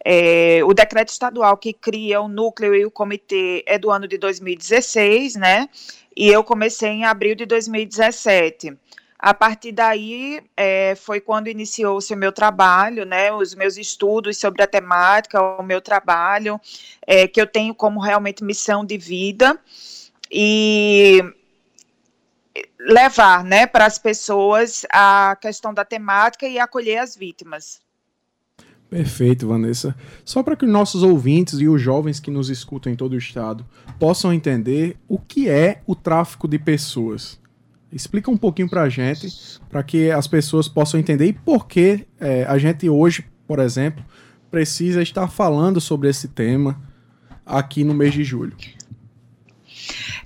[0.04, 4.18] É, o decreto estadual que cria o núcleo e o comitê é do ano de
[4.18, 5.70] 2016, né?
[6.18, 8.76] E eu comecei em abril de 2017.
[9.22, 14.64] A partir daí é, foi quando iniciou-se o meu trabalho, né, os meus estudos sobre
[14.64, 16.60] a temática, o meu trabalho,
[17.06, 19.60] é, que eu tenho como realmente missão de vida
[20.32, 21.22] e
[22.80, 27.80] levar, né, para as pessoas a questão da temática e acolher as vítimas.
[28.90, 29.96] Perfeito, Vanessa.
[30.26, 33.18] Só para que os nossos ouvintes e os jovens que nos escutam em todo o
[33.18, 33.66] estado
[34.00, 37.41] possam entender o que é o tráfico de pessoas.
[37.92, 39.28] Explica um pouquinho para a gente,
[39.70, 44.04] para que as pessoas possam entender e por que é, a gente hoje, por exemplo,
[44.50, 46.82] precisa estar falando sobre esse tema
[47.46, 48.56] aqui no mês de julho.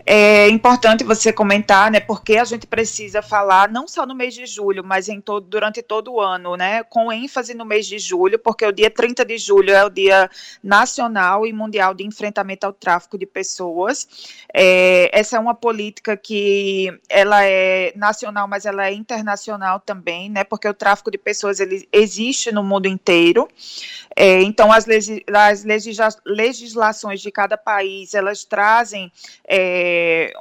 [0.07, 4.45] É importante você comentar, né, porque a gente precisa falar não só no mês de
[4.45, 8.37] julho, mas em todo, durante todo o ano, né, com ênfase no mês de julho,
[8.37, 10.29] porque o dia 30 de julho é o dia
[10.63, 14.07] nacional e mundial de enfrentamento ao tráfico de pessoas.
[14.53, 20.43] É, essa é uma política que ela é nacional, mas ela é internacional também, né,
[20.43, 23.47] porque o tráfico de pessoas ele existe no mundo inteiro.
[24.15, 24.85] É, então, as,
[25.33, 29.11] as legisla legislações de cada país, elas trazem
[29.47, 29.94] é,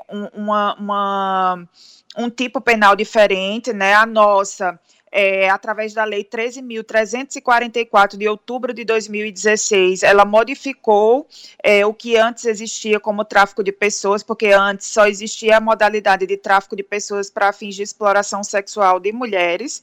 [0.08, 1.68] um, uma, uma,
[2.16, 3.94] um tipo penal diferente, né?
[3.94, 4.78] A nossa
[5.16, 11.28] é, através da Lei 13.344 de outubro de 2016, ela modificou
[11.62, 16.26] é, o que antes existia como tráfico de pessoas, porque antes só existia a modalidade
[16.26, 19.80] de tráfico de pessoas para fins de exploração sexual de mulheres,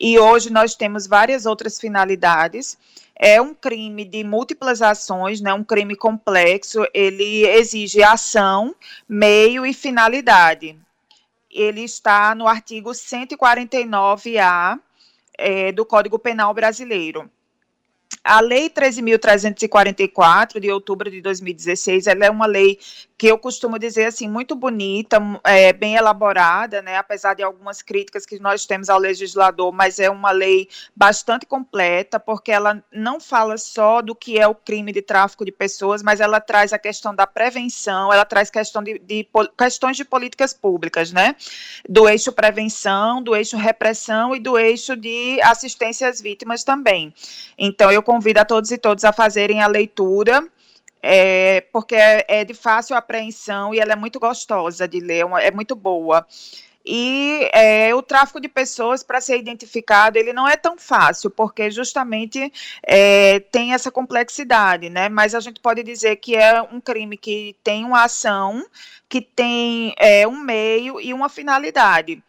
[0.00, 2.78] e hoje nós temos várias outras finalidades.
[3.16, 8.72] É um crime de múltiplas ações, né, um crime complexo, ele exige ação,
[9.08, 10.78] meio e finalidade
[11.50, 14.78] ele está no artigo 149-A
[15.36, 17.30] é, do Código Penal Brasileiro.
[18.28, 22.78] A Lei 13.344, de outubro de 2016, ela é uma lei
[23.18, 28.24] que eu costumo dizer assim, muito bonita, é, bem elaborada, né, apesar de algumas críticas
[28.24, 33.58] que nós temos ao legislador, mas é uma lei bastante completa, porque ela não fala
[33.58, 37.12] só do que é o crime de tráfico de pessoas, mas ela traz a questão
[37.12, 41.34] da prevenção, ela traz questão de, de questões de políticas públicas, né,
[41.88, 47.12] do eixo prevenção, do eixo repressão e do eixo de assistência às vítimas também.
[47.58, 50.44] Então, eu convido a todos e todas a fazerem a leitura,
[51.00, 55.46] é, porque é, é, de fácil apreensão e ela é muito gostosa de ler, é,
[55.46, 56.26] é muito boa.
[56.84, 61.70] E é, o tráfico de pessoas, para ser identificado, ele não é tão fácil, porque
[61.70, 62.52] justamente
[62.82, 65.08] é, tem essa complexidade, né?
[65.08, 68.66] Mas a gente pode dizer que é um crime que tem uma ação,
[69.08, 72.20] que tem é, um meio e uma finalidade.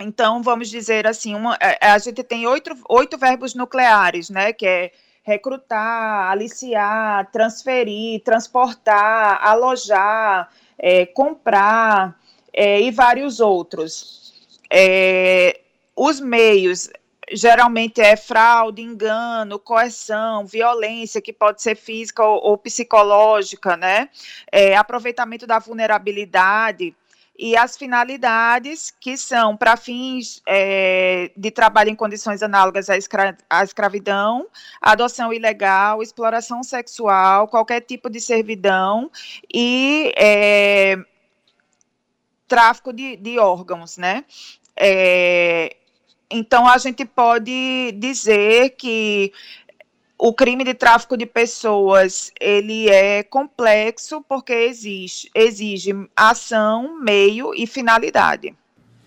[0.00, 4.52] Então, vamos dizer assim, uma, é, a gente tem oito, oito verbos nucleares, né?
[4.52, 12.18] Que é recrutar, aliciar, transferir, transportar, alojar, é, comprar
[12.52, 14.32] é, e vários outros.
[14.70, 15.60] É,
[15.96, 16.90] os meios
[17.32, 24.10] geralmente é fraude, engano, coerção, violência, que pode ser física ou, ou psicológica, né?
[24.52, 26.94] É, aproveitamento da vulnerabilidade
[27.36, 33.36] e as finalidades que são para fins é, de trabalho em condições análogas à, escra
[33.50, 34.46] à, escravidão,
[34.80, 39.10] adoção ilegal, exploração sexual, qualquer tipo de servidão
[39.52, 40.96] e é,
[42.46, 44.24] tráfico de, de, órgãos, né?
[44.76, 45.76] É,
[46.30, 49.32] então a gente pode dizer que
[50.18, 57.66] o crime de tráfico de pessoas ele é complexo porque exige, exige ação, meio e
[57.66, 58.54] finalidade.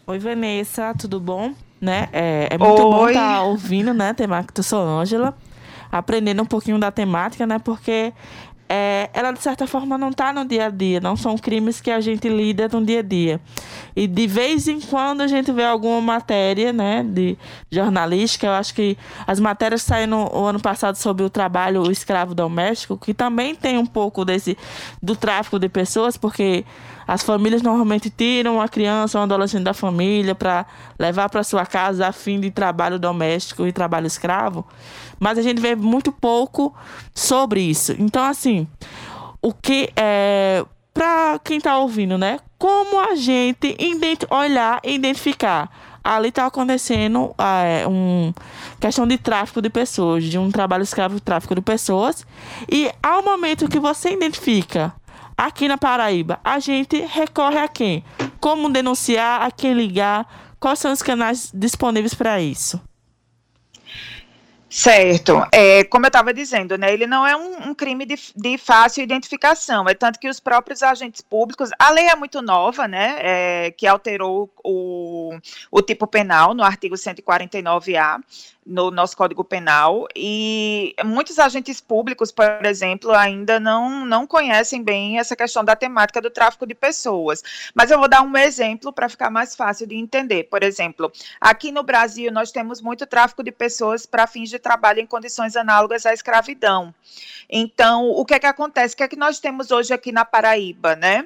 [0.06, 1.54] Oi, Vanessa, tudo bom?
[1.80, 2.10] Né?
[2.12, 2.92] É, é muito Oi.
[2.92, 4.64] bom estar tá ouvindo, né, temática.
[4.64, 5.38] Sou Ângela,
[5.92, 7.60] aprendendo um pouquinho da temática, né?
[7.60, 8.14] Porque
[8.70, 11.90] é, ela de certa forma não está no dia a dia, não são crimes que
[11.90, 13.40] a gente lida no dia a dia.
[13.96, 17.38] E de vez em quando a gente vê alguma matéria, né, de
[17.72, 22.36] jornalística, eu acho que as matérias saíram o ano passado sobre o trabalho o escravo
[22.36, 24.58] doméstico, que também tem um pouco desse
[25.02, 26.66] do tráfico de pessoas, porque
[27.08, 30.66] as famílias normalmente tiram a criança ou um adolescente da família para
[31.00, 34.66] levar para sua casa a fim de trabalho doméstico e trabalho escravo
[35.20, 36.76] mas a gente vê muito pouco
[37.14, 37.96] sobre isso.
[38.00, 38.68] Então, assim,
[39.42, 40.66] o que é.
[40.94, 42.40] Para quem está ouvindo, né?
[42.58, 43.78] Como a gente
[44.32, 45.70] olhar e identificar
[46.04, 48.34] ali está acontecendo é, um
[48.80, 52.26] questão de tráfico de pessoas, de um trabalho escravo de tráfico de pessoas.
[52.72, 54.92] E ao momento que você identifica
[55.38, 58.04] aqui na Paraíba, a gente recorre a quem?
[58.40, 60.56] Como denunciar, a quem ligar?
[60.60, 62.82] Quais são os canais disponíveis para isso?
[64.70, 65.48] Certo.
[65.52, 69.02] É, como eu estava dizendo, né, ele não é um, um crime de, de, fácil
[69.02, 69.88] identificação.
[69.88, 73.88] É tanto que os próprios agentes públicos, a lei é muito nova, né, é, que
[73.88, 75.38] alterou o,
[75.72, 78.22] o tipo penal no artigo 149A
[78.68, 85.18] no nosso Código Penal e muitos agentes públicos, por exemplo, ainda não, não conhecem bem
[85.18, 87.42] essa questão da temática do tráfico de pessoas.
[87.74, 90.44] Mas eu vou dar um exemplo para ficar mais fácil de entender.
[90.46, 95.00] Por exemplo, aqui no Brasil nós temos muito tráfico de pessoas para fins de trabalho
[95.00, 96.94] em condições análogas à escravidão.
[97.50, 98.94] Então, o que é que acontece?
[98.94, 101.26] O que é que nós temos hoje aqui na Paraíba, né?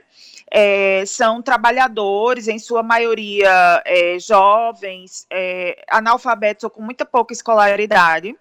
[0.54, 8.36] É, são trabalhadores, em sua maioria é, jovens, é, analfabetos ou com muita pouca escolaridade,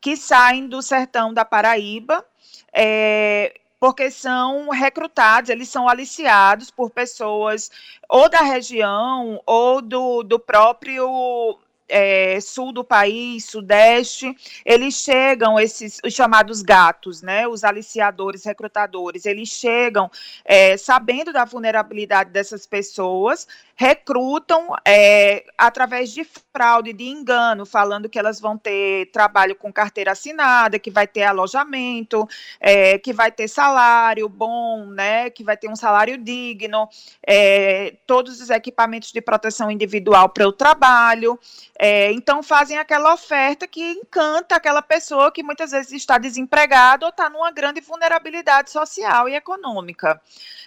[0.00, 2.24] que saem do sertão da Paraíba,
[2.72, 7.68] é, porque são recrutados, eles são aliciados por pessoas
[8.08, 16.00] ou da região ou do, do próprio é, sul do país, sudeste, eles chegam, esses
[16.04, 20.10] os chamados gatos, né, os aliciadores, recrutadores, eles chegam
[20.44, 26.24] é, sabendo da vulnerabilidade dessas pessoas, recrutam é, através de
[26.56, 31.24] fraude, de engano, falando que elas vão ter trabalho com carteira assinada, que vai ter
[31.24, 32.26] alojamento,
[32.58, 36.88] é, que vai ter salário bom, né, que vai ter um salário digno,
[37.26, 41.38] é, todos os equipamentos de proteção individual para o trabalho.
[41.78, 47.10] É, então fazem aquela oferta que encanta aquela pessoa que muitas vezes está desempregada ou
[47.10, 50.18] está numa grande vulnerabilidade social e econômica.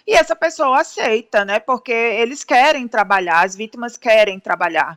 [0.06, 1.58] E essa pessoa aceita, né?
[1.58, 4.96] Porque eles querem trabalhar, as vítimas querem trabalhar.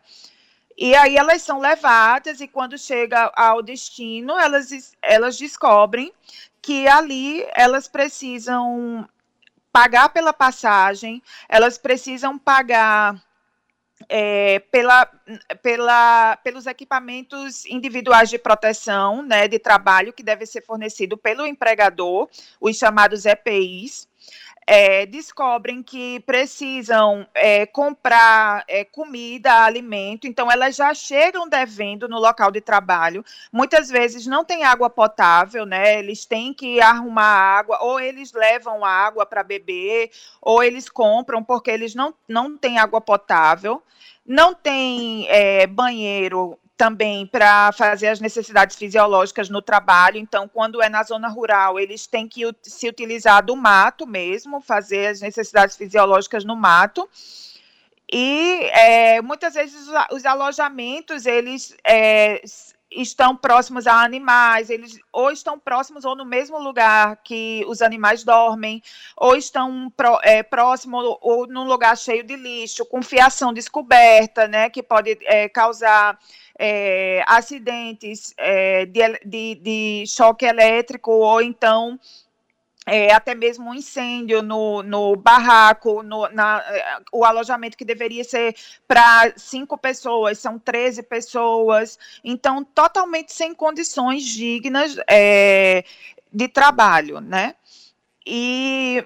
[0.78, 6.12] E aí elas são levadas e quando chega ao destino, elas, elas descobrem
[6.62, 9.08] que ali elas precisam
[9.72, 13.22] pagar pela passagem, elas precisam pagar
[14.10, 15.06] é, pela,
[15.62, 22.30] pela, pelos equipamentos individuais de proteção né, de trabalho que deve ser fornecido pelo empregador,
[22.60, 24.08] os chamados EPIs
[24.66, 32.20] é, descobrem que precisam é, comprar é, comida, alimento, então elas já chegam devendo no
[32.20, 33.24] local de trabalho.
[33.52, 36.00] Muitas vezes não tem água potável, né?
[36.00, 40.12] Eles têm que arrumar água, ou eles levam água para beber,
[40.42, 43.82] ou eles compram porque eles não, não têm água potável.
[44.26, 50.18] Não tem é, banheiro também para fazer as necessidades fisiológicas no trabalho.
[50.18, 55.08] Então, quando é na zona rural, eles têm que se utilizar do mato mesmo, fazer
[55.08, 57.10] as necessidades fisiológicas no mato.
[58.12, 62.42] E é, muitas vezes os alojamentos eles é,
[62.92, 68.26] estão próximos a animais, eles ou estão próximos ou no mesmo lugar que os animais
[68.26, 68.84] dormem,
[69.16, 74.70] ou estão é, próximos ou, ou num lugar cheio de lixo, com fiação descoberta, né,
[74.70, 76.20] que pode é, causar
[76.58, 82.00] é, acidentes é, de, de, de choque elétrico, ou então
[82.86, 86.64] é, até mesmo um incêndio no, no barraco, no, na,
[87.12, 88.56] o alojamento que deveria ser
[88.88, 95.86] para cinco pessoas, são 13 pessoas, então totalmente sem condições dignas é,
[96.32, 97.56] de trabalho, né?
[98.26, 99.06] E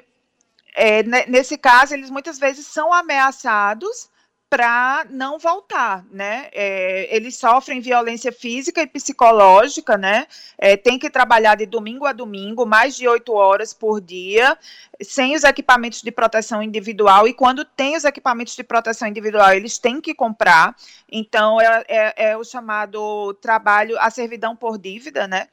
[0.75, 4.09] é, nesse caso, eles muitas vezes são ameaçados
[4.49, 6.47] para não voltar, né?
[6.53, 10.25] É, eles sofrem violência física e psicológica, né?
[10.57, 14.57] É, tem que trabalhar de domingo a domingo, mais de oito horas por dia,
[15.01, 17.27] sem os equipamentos de proteção individual.
[17.27, 20.75] E quando tem os equipamentos de proteção individual, eles têm que comprar.
[21.11, 25.47] Então, é, é, é o chamado trabalho, a servidão por dívida, né?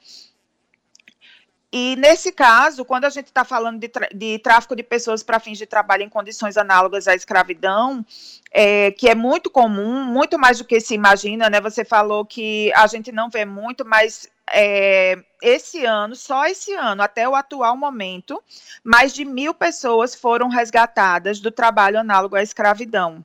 [1.76, 5.58] E nesse caso, quando a gente está falando de, de, tráfico de pessoas para fins
[5.58, 8.06] de trabalho em condições análogas à escravidão,
[8.52, 11.60] é, que é muito comum, muito mais do que se imagina, né?
[11.60, 17.02] Você falou que a gente não vê muito, mas é, esse ano, só esse ano,
[17.02, 18.40] até o atual momento,
[18.84, 23.24] mais de mil pessoas foram resgatadas do trabalho análogo à escravidão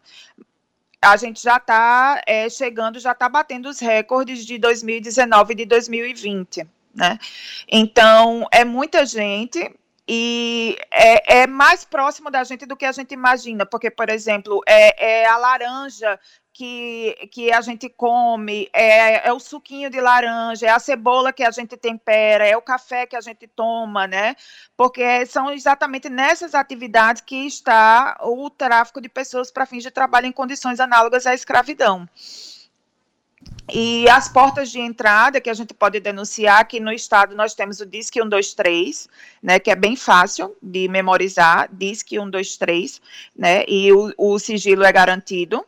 [1.02, 5.66] a gente já está é, chegando, já está batendo os recordes de 2019 e de
[5.66, 6.68] 2020
[7.00, 7.18] né?
[7.68, 9.74] Então, é muita gente
[10.12, 14.62] e é, é, mais próximo da gente do que a gente imagina, porque, por exemplo,
[14.68, 16.20] é, é a laranja
[16.52, 21.44] que, que a gente come, é, é, o suquinho de laranja, é a cebola que
[21.44, 24.36] a gente tempera, é o café que a gente toma, né?
[24.76, 30.26] Porque são exatamente nessas atividades que está o tráfico de pessoas para fins de trabalho
[30.26, 32.10] em condições análogas à escravidão.
[33.72, 37.80] E as portas de entrada que a gente pode denunciar, aqui no estado nós temos
[37.80, 39.08] o DISC 123,
[39.42, 43.02] né, que é bem fácil de memorizar, DISC 123,
[43.36, 45.66] né, e o, o sigilo é garantido.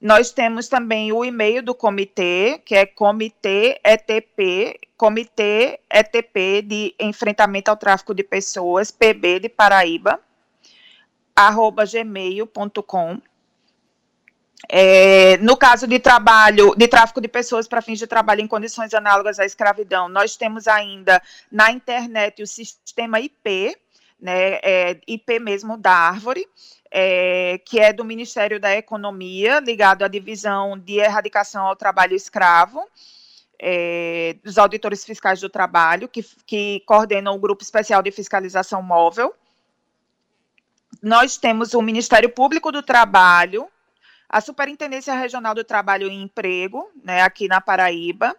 [0.00, 7.70] Nós temos também o e-mail do comitê, que é comitê ETP, comitê ETP de enfrentamento
[7.70, 10.18] ao tráfico de pessoas, PB de Paraíba,
[11.36, 13.20] arroba gmail.com.
[14.68, 18.92] É, no caso de trabalho, de tráfico de pessoas para fins de trabalho em condições
[18.92, 23.76] análogas à escravidão, nós temos ainda na internet o sistema IP,
[24.20, 26.46] né, é, IP mesmo da árvore,
[26.90, 32.82] é, que é do Ministério da Economia, ligado à divisão de erradicação ao trabalho escravo,
[33.58, 39.34] é, dos auditores fiscais do trabalho, que, que coordenam o Grupo Especial de Fiscalização Móvel.
[41.02, 43.68] Nós temos o Ministério Público do Trabalho,
[44.30, 48.36] a Superintendência Regional do Trabalho e Emprego, né, aqui na Paraíba.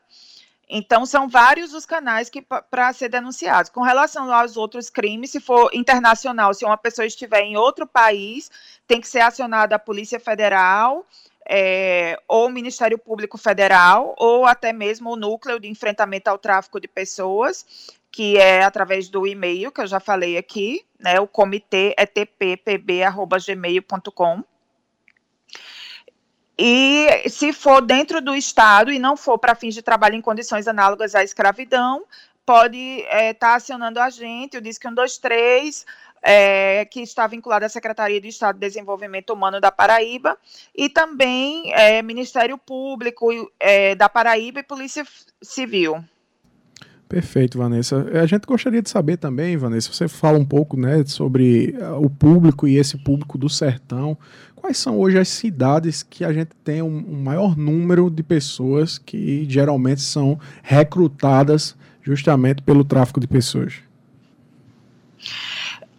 [0.70, 3.70] Então, são vários os canais que para ser denunciados.
[3.70, 8.50] Com relação aos outros crimes, se for internacional, se uma pessoa estiver em outro país,
[8.88, 11.06] tem que ser acionada a Polícia Federal,
[11.46, 16.80] é, ou o Ministério Público Federal, ou até mesmo o Núcleo de Enfrentamento ao Tráfico
[16.80, 17.66] de Pessoas,
[18.10, 24.42] que é através do e-mail, que eu já falei aqui, né, o comitê é tppb.gmail.com.
[26.64, 30.68] E se for dentro do Estado e não for para fins de trabalho em condições
[30.68, 32.04] análogas à escravidão,
[32.46, 35.84] pode estar é, tá acionando a gente, o DISC 123,
[36.22, 40.38] é, que está vinculado à Secretaria de Estado de Desenvolvimento Humano da Paraíba,
[40.76, 45.04] e também é, Ministério Público é, da Paraíba e Polícia
[45.42, 46.06] Civil.
[47.12, 48.08] Perfeito, Vanessa.
[48.14, 52.10] A gente gostaria de saber também, Vanessa, você fala um pouco né, sobre uh, o
[52.10, 54.18] público e esse público do sertão.
[54.56, 58.98] Quais são hoje as cidades que a gente tem um, um maior número de pessoas
[58.98, 63.74] que geralmente são recrutadas justamente pelo tráfico de pessoas?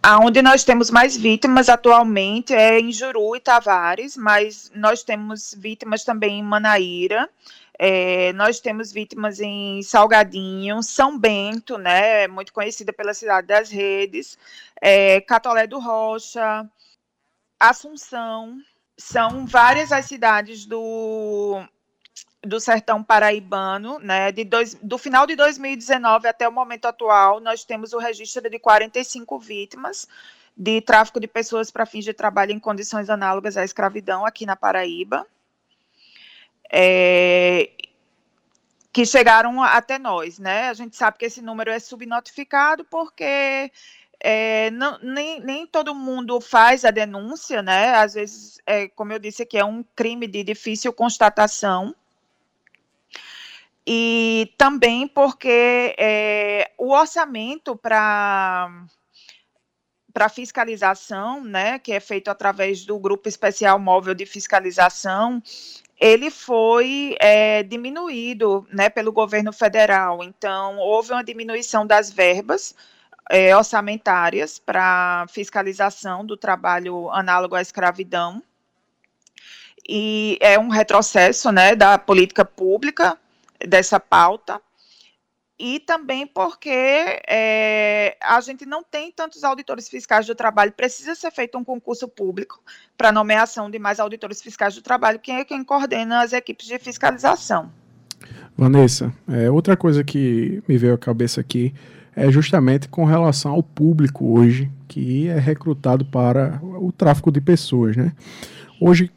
[0.01, 6.03] Aonde nós temos mais vítimas atualmente é em Juru e Tavares, mas nós temos vítimas
[6.03, 7.29] também em Manaíra,
[7.85, 14.39] é, nós temos vítimas em Salgadinho, São Bento, né, muito conhecida pela cidade das redes,
[14.81, 16.65] é, Catolé do Rocha,
[17.59, 18.57] Assunção.
[18.97, 21.61] São várias as cidades do,
[22.41, 27.65] do sertão paraibano, né, de dois, do final de 2019 até o momento atual, nós
[27.65, 30.07] temos o registro de 45 vítimas
[30.55, 34.55] de tráfico de pessoas para fins de trabalho em condições análogas à escravidão aqui na
[34.55, 35.27] Paraíba
[36.75, 37.69] é,
[38.91, 40.69] que chegaram até nós, né?
[40.69, 43.71] A gente sabe que esse número é subnotificado porque
[44.19, 47.93] é, não, nem, nem todo mundo faz a denúncia, né?
[47.95, 51.95] Às vezes, é, como eu disse aqui, é um crime de difícil constatação.
[53.85, 58.85] e também porque é, o orçamento para
[60.13, 65.41] para fiscalização, né, que é feito através do Grupo Especial Móvel de Fiscalização,
[65.99, 70.23] ele foi é, diminuído né, pelo governo federal.
[70.23, 72.75] Então, houve uma diminuição das verbas
[73.29, 78.43] é, orçamentárias para fiscalização do trabalho análogo à escravidão.
[79.87, 83.17] E é um retrocesso né, da política pública
[83.65, 84.61] dessa pauta
[85.57, 86.69] e também porque
[87.27, 92.07] é, a gente não tem tantos auditores fiscais do trabalho, precisa ser feito um concurso
[92.07, 92.61] público
[92.97, 96.79] para nomeação de mais auditores fiscais do trabalho, quem é quem coordena as equipes de
[96.79, 97.71] fiscalização.
[98.57, 101.73] Vanessa, é, outra coisa que me veio à cabeça aqui
[102.15, 107.97] é justamente com relação ao público hoje que é recrutado para o tráfico de pessoas,
[107.97, 108.11] né?
[108.79, 109.09] Hoje,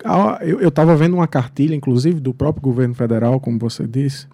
[0.61, 4.29] eu estava vendo uma cartilha, inclusive, do próprio governo federal, como você disse,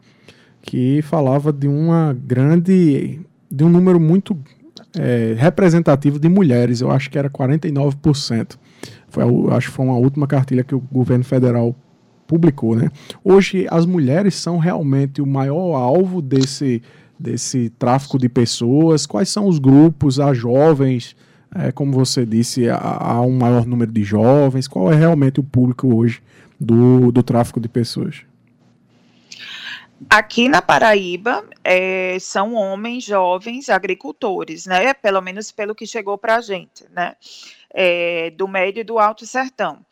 [0.63, 4.39] que falava de uma grande, de um número muito
[4.99, 6.81] é, representativo de mulheres.
[6.81, 8.57] Eu acho que era 49%.
[9.09, 11.75] Foi, acho que foi uma última cartilha que o governo federal
[12.27, 12.89] publicou, né?
[13.23, 16.81] Hoje as mulheres são realmente o maior alvo desse
[17.19, 19.07] desse tráfico de pessoas.
[19.07, 21.15] Quais são os grupos, as jovens?
[21.55, 24.67] É, como você disse, há, há um maior número de jovens.
[24.67, 26.21] Qual é realmente o público hoje
[26.59, 28.23] do, do tráfico de pessoas?
[30.09, 34.93] Aqui na Paraíba, é, são homens jovens agricultores, né?
[34.95, 37.15] Pelo menos pelo que chegou para a gente, né?
[37.73, 39.85] É, do médio e do alto sertão.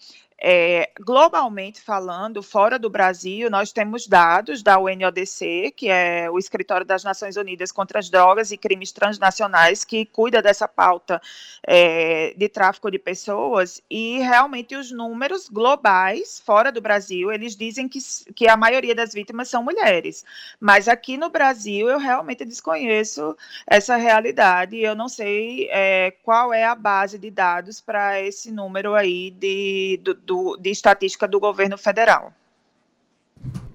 [0.42, 6.86] É, globalmente falando, fora do Brasil, nós temos dados da UNODC, que é o Escritório
[6.86, 11.20] das Nações Unidas contra as Drogas e Crimes Transnacionais, que cuida dessa pauta
[11.66, 17.86] é, de tráfico de pessoas, e realmente os números globais, fora do Brasil, eles dizem
[17.86, 17.98] que,
[18.34, 20.24] que a maioria das vítimas são mulheres.
[20.58, 23.36] Mas aqui no Brasil, eu realmente desconheço
[23.66, 28.94] essa realidade, eu não sei é, qual é a base de dados para esse número
[28.94, 32.32] aí de, do, do, de estatística do governo federal.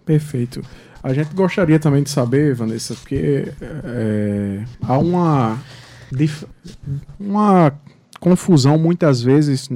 [0.06, 0.62] Perfeito.
[1.04, 3.52] A gente gostaria também de saber, Vanessa, porque
[3.84, 5.62] é, há uma,
[7.20, 7.78] uma
[8.22, 9.70] confusão muitas vezes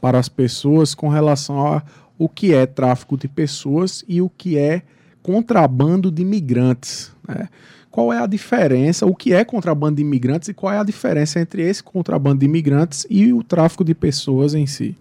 [0.00, 1.82] para as pessoas com relação a
[2.18, 4.82] o que é tráfico de pessoas e o que é
[5.22, 7.12] contrabando de imigrantes.
[7.28, 7.46] Né?
[7.90, 11.38] Qual é a diferença, o que é contrabando de imigrantes e qual é a diferença
[11.38, 14.96] entre esse contrabando de imigrantes e o tráfico de pessoas em si?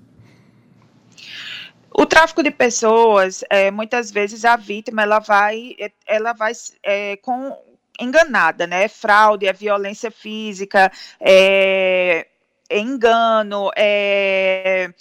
[1.97, 6.51] O tráfico de pessoas, é, muitas vezes a vítima ela vai, ela vai
[6.83, 7.57] é, com
[7.97, 8.89] enganada, né?
[8.89, 10.91] Fraude, é violência física,
[11.21, 12.27] é,
[12.69, 14.93] é engano, é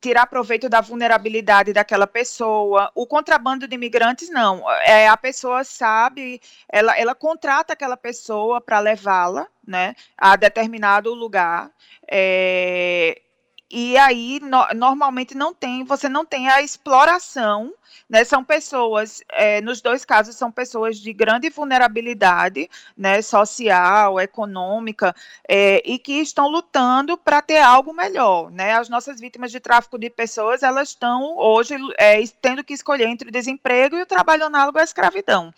[0.00, 2.88] tirar proveito da vulnerabilidade daquela pessoa.
[2.94, 4.70] O contrabando de imigrantes, não.
[4.82, 11.72] É, a pessoa sabe, ela, ela contrata aquela pessoa para levá-la né, a determinado lugar.
[12.08, 13.20] É,
[13.70, 17.72] e aí no, normalmente não tem, você não tem a exploração,
[18.08, 18.24] né?
[18.24, 23.20] São pessoas, é, nos dois casos são pessoas de grande vulnerabilidade, né?
[23.20, 25.14] Social, econômica,
[25.46, 28.72] é, e que estão lutando para ter algo melhor, né?
[28.72, 33.28] As nossas vítimas de tráfico de pessoas, elas estão hoje é, tendo que escolher entre
[33.28, 35.52] o desemprego e o trabalho análogo à escravidão.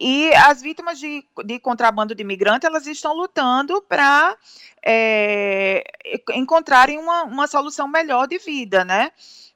[0.00, 4.36] E as vítimas de, de contrabando de imigrante, elas estão lutando para
[4.80, 5.82] é,
[6.34, 9.10] encontrarem uma, uma solução melhor de vida, né?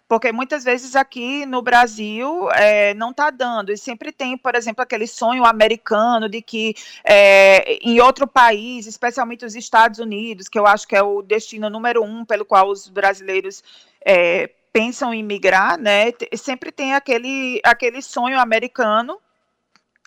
[0.08, 3.72] Porque muitas vezes aqui no Brasil é, não está dando.
[3.72, 9.46] E sempre tem, por exemplo, aquele sonho americano de que é, em outro país, especialmente
[9.46, 12.88] os Estados Unidos, que eu acho que é o destino número um pelo qual os
[12.88, 13.62] brasileiros
[14.04, 16.12] é, pensam em migrar, né?
[16.36, 19.18] Sempre tem aquele, aquele sonho americano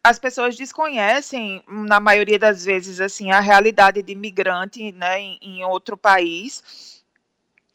[0.06, 5.64] as pessoas desconhecem, na maioria das vezes, assim, a realidade de imigrante né, em, em
[5.64, 7.03] outro país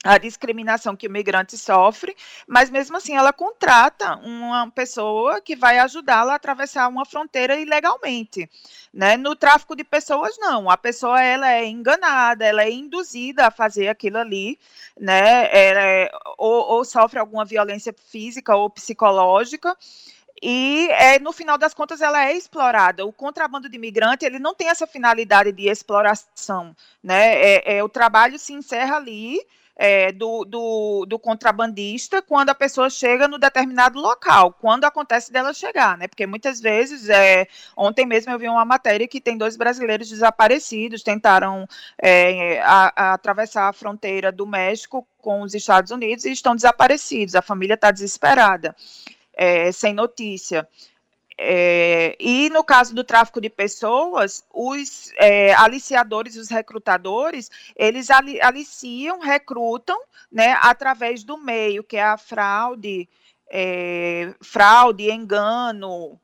[0.03, 2.17] a discriminação que o migrante sofre,
[2.47, 8.49] mas mesmo assim ela contrata uma pessoa que vai ajudá-la a atravessar uma fronteira ilegalmente,
[8.95, 9.19] né?
[9.19, 13.89] No tráfico de pessoas não, a pessoa ela é enganada, ela é induzida a fazer
[13.89, 14.59] aquilo ali,
[14.99, 15.45] né?
[15.53, 19.77] É, ou, ou sofre alguma violência física ou psicológica
[20.43, 23.05] e é, no final das contas ela é explorada.
[23.05, 27.35] O contrabando de imigrante ele não tem essa finalidade de exploração, né?
[27.35, 29.39] É, é o trabalho se encerra ali
[29.81, 35.55] é, do, do, do, contrabandista quando a pessoa chega no determinado local, quando acontece dela
[35.55, 36.07] chegar, né?
[36.07, 41.03] Porque muitas vezes, é, ontem mesmo eu vi uma matéria que tem dois brasileiros desaparecidos,
[41.03, 41.67] tentaram
[41.99, 47.35] é, a, a atravessar a fronteira do México com os Estados Unidos e estão desaparecidos,
[47.35, 48.77] a família está desesperada.
[49.41, 50.69] É, sem notícia.
[51.39, 58.39] É, e no caso do tráfico de pessoas, os é, aliciadores, os recrutadores, eles ali,
[58.43, 59.99] aliciam, recrutam,
[60.31, 63.09] né, através do meio, que é a fraude,
[63.51, 66.21] é, fraude, engano,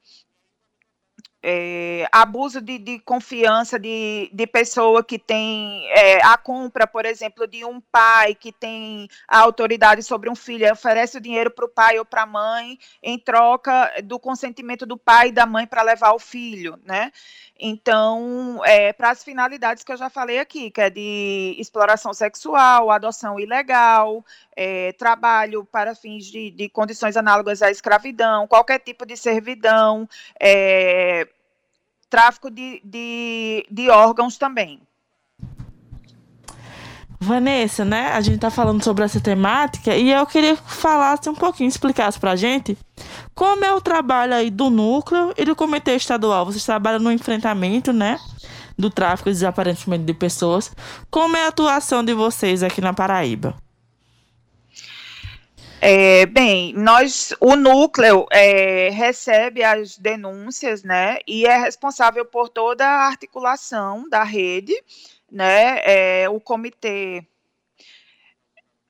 [1.49, 7.47] é, abuso de, de, confiança de, de pessoa que tem é, a compra, por exemplo,
[7.47, 11.69] de um pai que tem a autoridade sobre um filho, oferece o dinheiro para o
[11.69, 15.83] pai ou para a mãe em troca do consentimento do pai e da mãe para
[15.83, 17.13] levar o filho, né?
[17.59, 22.91] Então, é, para as finalidades que eu já falei aqui, que é de exploração sexual,
[22.91, 24.25] adoção ilegal,
[24.55, 30.09] é, trabalho para fins de, de, condições análogas à escravidão, qualquer tipo de servidão,
[30.41, 31.27] é,
[32.09, 34.81] tráfico de, de, de órgãos também.
[37.19, 38.13] Vanessa, né?
[38.13, 42.21] A gente tá falando sobre essa temática e eu queria que falasse um pouquinho, explicasse
[42.21, 42.77] pra gente
[43.35, 46.45] como é o trabalho aí do núcleo e do comitê estadual.
[46.45, 48.19] Vocês trabalham no enfrentamento, né?
[48.79, 50.71] Do tráfico e desaparecimento de pessoas.
[51.11, 53.55] Como é a atuação de vocês aqui na Paraíba?
[55.81, 62.85] É, bem, nós, o núcleo é, recebe as denúncias, né, e é responsável por toda
[62.87, 64.75] a articulação da rede,
[65.31, 67.27] né, é, o comitê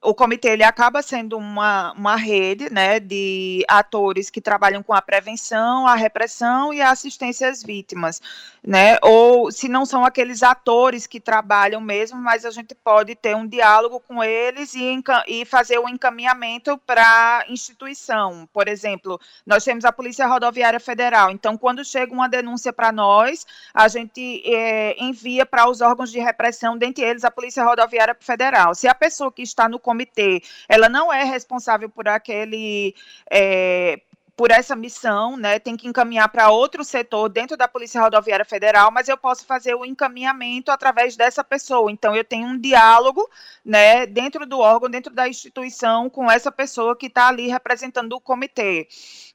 [0.06, 5.02] o comitê ele acaba sendo uma, uma rede né, de atores que trabalham com a
[5.02, 8.22] prevenção, a repressão e a assistência às vítimas.
[8.66, 8.98] Né?
[9.00, 13.46] Ou se não são aqueles atores que trabalham mesmo, mas a gente pode ter um
[13.46, 17.04] diálogo com eles e, e fazer um encaminhamento para
[17.38, 18.48] a instituição.
[18.52, 23.46] Por exemplo, nós temos a Polícia Rodoviária Federal, então quando chega uma denúncia para nós,
[23.72, 28.74] a gente é, envia para os órgãos de repressão, dentre eles a Polícia Rodoviária Federal.
[28.74, 32.96] Se a pessoa que está no comitê, ela não é responsável por aquele
[33.30, 34.00] é,
[34.36, 38.90] por essa missão, né, tem que encaminhar para outro setor dentro da Polícia Rodoviária Federal,
[38.92, 41.90] mas eu posso fazer o encaminhamento através dessa pessoa.
[41.90, 43.28] Então, eu tenho um diálogo,
[43.64, 48.20] né, dentro do órgão, dentro da instituição, com essa pessoa que está ali representando o
[48.20, 48.86] comitê.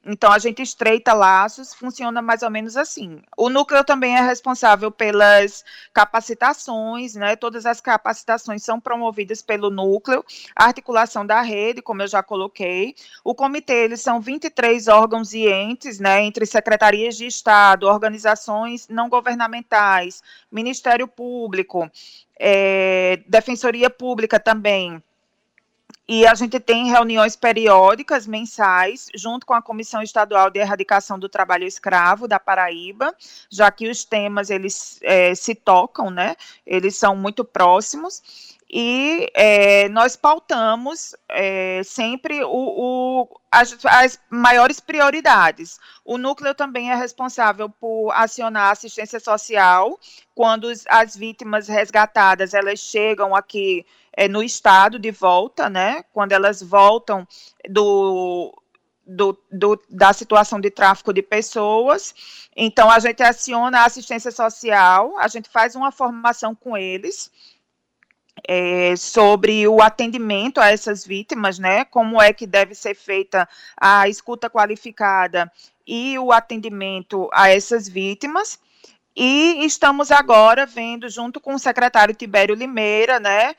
[0.04, 3.22] Então, a gente estreita laços, funciona mais ou menos assim.
[3.38, 7.36] O núcleo também é responsável pelas capacitações, né?
[7.36, 10.26] Todas as capacitações são promovidas pelo núcleo,
[10.56, 12.96] a articulação da rede, como eu já coloquei.
[13.24, 16.24] O comitê, eles são 23 órgãos e entes, né?
[16.24, 21.90] Entre secretarias de Estado, organizações não governamentais, Ministério Público,
[22.40, 25.02] é, Defensoria Pública também
[26.14, 31.30] e a gente tem reuniões periódicas, mensais, junto com a Comissão Estadual de Erradicação do
[31.30, 33.16] Trabalho Escravo da Paraíba,
[33.50, 36.36] já que os temas eles é, se tocam, né?
[36.68, 38.22] Eles são muito próximos.
[38.74, 45.78] E é, nós pautamos é, sempre o, o as, as, maiores prioridades.
[46.06, 50.00] O núcleo também é responsável por acionar assistência social
[50.34, 56.04] quando as vítimas resgatadas elas chegam aqui é, no estado de volta, né?
[56.14, 57.28] Quando elas voltam
[57.70, 58.58] do,
[59.06, 62.16] do, do, da situação de tráfico de pessoas.
[62.56, 67.30] Então, a gente aciona a assistência social, a gente faz uma formação com eles.
[68.48, 71.86] É, sobre o atendimento a essas vítimas, né?
[71.86, 75.52] Como é que deve ser feita a escuta qualificada
[75.86, 78.60] e o atendimento a essas vítimas.
[79.16, 83.56] E estamos agora vendo, junto com o secretário Tibério Limeira, né,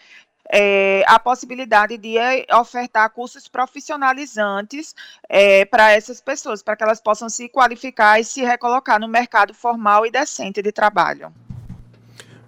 [0.50, 4.94] é, a possibilidade de é, ofertar cursos profissionalizantes
[5.28, 9.54] é, para essas pessoas, para que elas possam se qualificar e se recolocar no mercado
[9.54, 11.32] formal e decente de trabalho.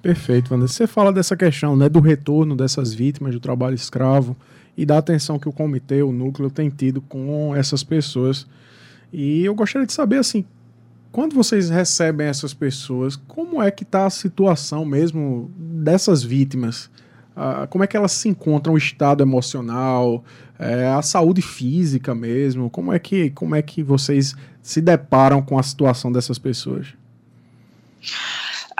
[0.04, 0.68] Perfeito, Wanda.
[0.68, 4.36] Você fala dessa questão né, do retorno dessas vítimas do trabalho escravo
[4.76, 8.46] e da atenção que o comitê, o núcleo, tem tido com essas pessoas.
[9.10, 10.44] E eu gostaria de saber, assim,
[11.10, 16.90] quando vocês recebem essas pessoas, como é que está a situação mesmo dessas vítimas?
[17.34, 20.22] Uh, como é que elas se encontram, o estado emocional,
[20.58, 25.58] é, a saúde física mesmo, como é que como é que vocês se deparam com
[25.58, 26.88] a situação dessas pessoas?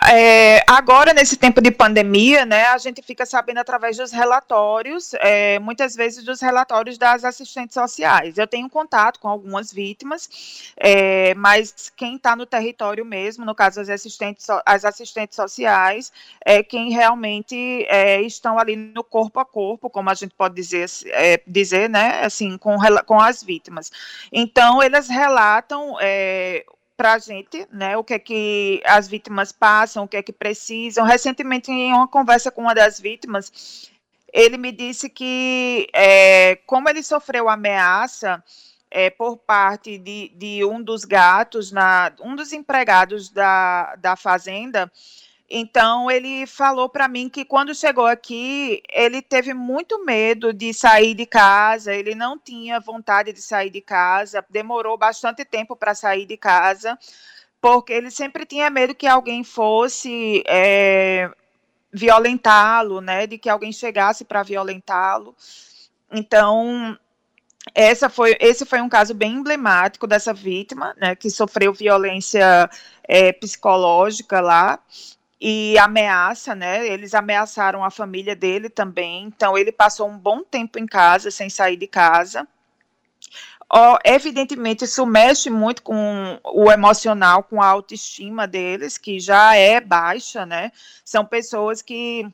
[0.03, 5.59] É, agora, nesse tempo de pandemia, né, a gente fica sabendo através dos relatórios, é,
[5.61, 8.37] muitas vezes dos relatórios das assistentes sociais.
[8.37, 13.81] Eu tenho contato com algumas vítimas, é, mas quem está no território mesmo, no caso
[13.81, 16.13] as assistentes, as assistentes sociais,
[16.45, 20.87] é quem realmente é, estão ali no corpo a corpo, como a gente pode dizer,
[21.07, 22.77] é, dizer né, assim, com,
[23.07, 23.93] com as vítimas.
[24.33, 26.65] Então, eles relatam é,
[26.97, 30.33] para a gente, né, o que é que as vítimas passam, o que é que
[30.33, 31.05] precisam.
[31.05, 33.91] Recentemente, em uma conversa com uma das vítimas,
[34.33, 38.43] ele me disse que, é, como ele sofreu ameaça,
[38.91, 44.91] é, por parte de, de um dos gatos, na, um dos empregados da, da fazenda.
[45.49, 51.15] Então, ele falou para mim que quando chegou aqui, ele teve muito medo de sair
[51.15, 56.25] de casa, ele não tinha vontade de sair de casa, demorou bastante tempo para sair
[56.25, 56.99] de casa,
[57.61, 61.31] porque ele sempre tinha medo que alguém fosse é,
[61.93, 65.37] violentá-lo, né, de que alguém chegasse para violentá-lo.
[66.11, 66.99] Então,
[67.75, 72.69] essa foi, esse foi um caso bem emblemático dessa vítima, né, que sofreu violência
[73.07, 74.81] é, psicológica lá
[75.47, 76.89] e ameaça, né?
[76.89, 79.25] Eles ameaçaram a família dele também.
[79.25, 82.49] Então ele passou um bom tempo em casa sem sair de casa.
[83.71, 89.83] Oh, evidentemente, isso mexe muito com o emocional, com a autoestima deles, que já é
[89.83, 90.73] baixa, né?
[91.05, 92.27] São pessoas que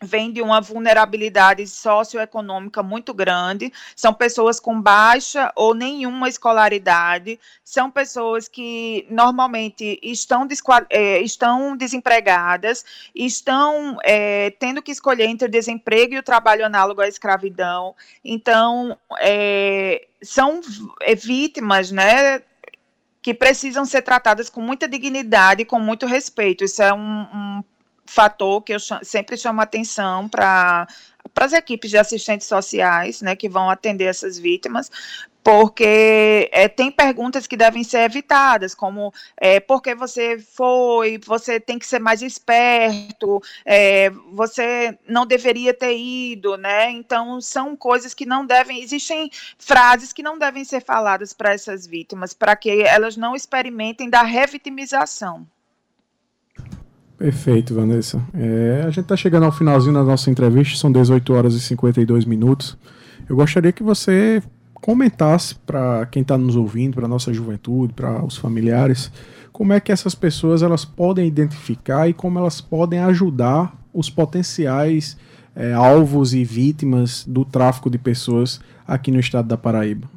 [0.00, 7.90] vêm de uma vulnerabilidade socioeconômica muito grande, são pessoas com baixa ou nenhuma escolaridade, são
[7.90, 10.46] pessoas que normalmente estão,
[10.88, 12.84] é, estão desempregadas,
[13.14, 17.94] estão é, tendo que escolher entre o desemprego e o trabalho análogo à escravidão,
[18.24, 20.60] então é, são
[21.16, 22.42] vítimas, né,
[23.20, 26.64] que precisam ser tratadas com muita dignidade e com muito respeito.
[26.64, 27.64] Isso é um, um
[28.08, 30.86] fator que eu sempre chamo atenção para
[31.34, 34.90] para as equipes de assistentes sociais, né, que vão atender essas vítimas,
[35.44, 41.60] porque é, tem perguntas que devem ser evitadas, como é, por que você foi, você
[41.60, 46.90] tem que ser mais esperto, é, você não deveria ter ido, né?
[46.90, 51.86] Então, são coisas que não devem, existem frases que não devem ser faladas para essas
[51.86, 55.46] vítimas, para que elas não experimentem da revitimização.
[57.18, 58.22] Perfeito, Vanessa.
[58.32, 62.24] É, a gente está chegando ao finalzinho da nossa entrevista, são 18 horas e 52
[62.24, 62.78] minutos.
[63.28, 64.40] Eu gostaria que você
[64.72, 69.10] comentasse para quem está nos ouvindo, para a nossa juventude, para os familiares,
[69.52, 75.16] como é que essas pessoas elas podem identificar e como elas podem ajudar os potenciais
[75.56, 80.08] é, alvos e vítimas do tráfico de pessoas aqui no estado da Paraíba.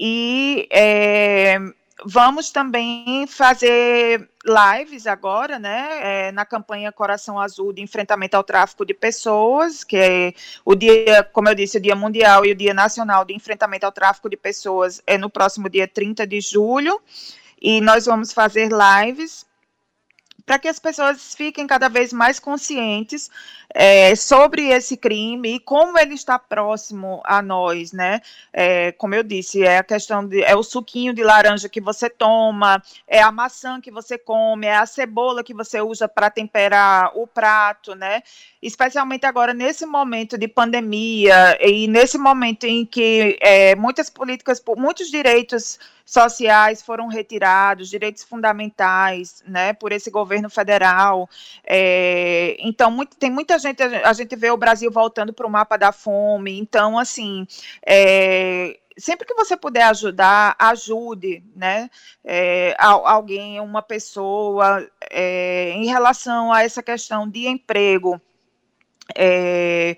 [0.05, 1.61] E é,
[2.05, 8.85] vamos também fazer lives agora, né, é, na campanha Coração Azul de enfrentamento ao tráfico
[8.85, 10.33] de pessoas, que é
[10.65, 13.93] o dia, como eu disse, o Dia Mundial e o Dia Nacional de Enfrentamento ao
[13.93, 17.01] Tráfico de Pessoas é no próximo dia 30 de julho,
[17.61, 19.47] e nós vamos fazer lives
[20.45, 23.31] para que as pessoas fiquem cada vez mais conscientes
[23.75, 28.21] é, sobre esse crime e como ele está próximo a nós, né?
[28.53, 32.11] É, como eu disse, é a questão de é o suquinho de laranja que você
[32.11, 37.13] toma, é a maçã que você come, é a cebola que você usa para temperar
[37.17, 38.23] o prato, né?
[38.61, 45.11] Especialmente agora nesse momento de pandemia e nesse momento em que é, muitas políticas, muitos
[45.11, 51.29] direitos sociais foram retirados, direitos fundamentais, né, por esse governo federal.
[51.65, 55.77] É, então, muito, tem muita gente, a gente vê o Brasil voltando para o mapa
[55.77, 56.59] da fome.
[56.59, 57.47] Então, assim,
[57.87, 61.89] é, sempre que você puder ajudar, ajude, né?
[62.25, 68.21] É, alguém, uma pessoa, é, em relação a essa questão de emprego.
[69.17, 69.97] É,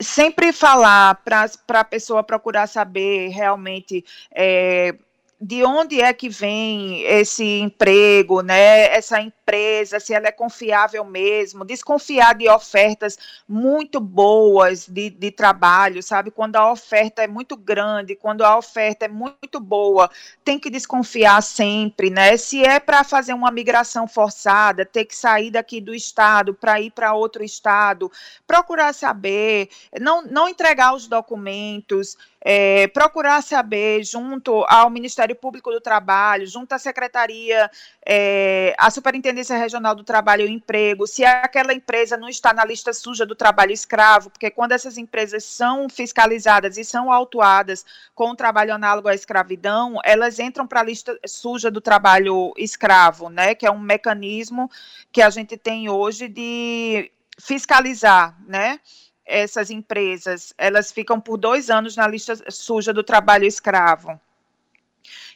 [0.00, 4.94] sempre falar para a pessoa procurar saber realmente é,
[5.40, 8.86] de onde é que vem esse emprego, né?
[8.94, 13.18] Essa empresa, se ela é confiável mesmo, desconfiar de ofertas
[13.48, 16.30] muito boas de, de trabalho, sabe?
[16.30, 20.10] Quando a oferta é muito grande, quando a oferta é muito boa,
[20.44, 22.36] tem que desconfiar sempre, né?
[22.36, 26.90] Se é para fazer uma migração forçada, ter que sair daqui do estado para ir
[26.90, 28.12] para outro estado,
[28.46, 35.80] procurar saber, não, não entregar os documentos é, procurar saber, junto ao Ministério Público do
[35.80, 37.70] Trabalho, junto à Secretaria,
[38.06, 42.92] é, à Superintendência Regional do Trabalho e Emprego, se aquela empresa não está na lista
[42.92, 47.84] suja do trabalho escravo, porque quando essas empresas são fiscalizadas e são autuadas
[48.14, 53.28] com o trabalho análogo à escravidão, elas entram para a lista suja do trabalho escravo,
[53.28, 54.70] né, que é um mecanismo
[55.12, 58.80] que a gente tem hoje de fiscalizar, né,
[59.24, 64.18] essas empresas, elas ficam por dois anos na lista suja do trabalho escravo.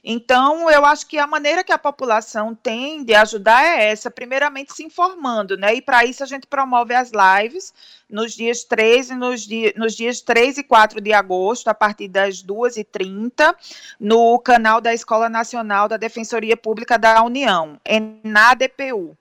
[0.05, 4.73] Então, eu acho que a maneira que a população tem de ajudar é essa, primeiramente
[4.73, 5.77] se informando, né?
[5.77, 7.73] E para isso a gente promove as lives
[8.11, 12.09] nos dias 3 e nos, dia, nos dias 3 e 4 de agosto, a partir
[12.09, 13.55] das 2h30,
[14.01, 17.79] no canal da Escola Nacional da Defensoria Pública da União,
[18.25, 19.17] na DPU.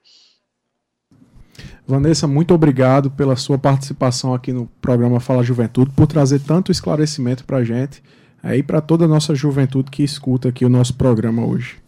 [1.86, 7.46] Vanessa, muito obrigado pela sua participação aqui no programa Fala Juventude, por trazer tanto esclarecimento
[7.46, 8.02] para a gente
[8.44, 11.82] aí para toda a nossa juventude que escuta aqui o nosso programa hoje.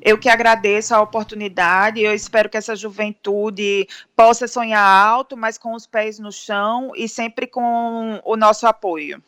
[0.00, 5.74] Eu que agradeço a oportunidade, eu espero que essa juventude possa sonhar alto, mas com
[5.74, 9.20] os pés no chão e sempre com o nosso apoio.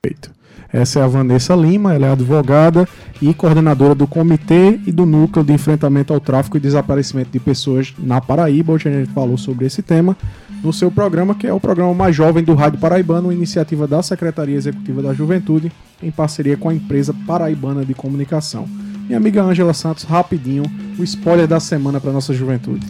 [0.00, 0.32] Perfeito.
[0.72, 2.88] Essa é a Vanessa Lima, ela é advogada
[3.20, 7.92] e coordenadora do Comitê e do Núcleo de Enfrentamento ao Tráfico e Desaparecimento de Pessoas
[7.98, 8.72] na Paraíba.
[8.72, 10.16] Hoje a gente falou sobre esse tema
[10.62, 14.56] no seu programa, que é o programa mais jovem do Rádio Paraibano, iniciativa da Secretaria
[14.56, 18.66] Executiva da Juventude, em parceria com a empresa Paraibana de Comunicação.
[19.06, 20.64] Minha amiga Ângela Santos, rapidinho,
[20.98, 22.86] o spoiler da semana para nossa juventude.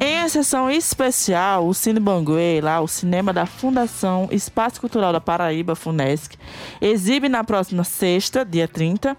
[0.00, 5.76] Em sessão especial, o Cine Banguê, lá, o cinema da Fundação Espaço Cultural da Paraíba,
[5.76, 6.36] FUNESC,
[6.80, 9.16] exibe na próxima sexta, dia 30,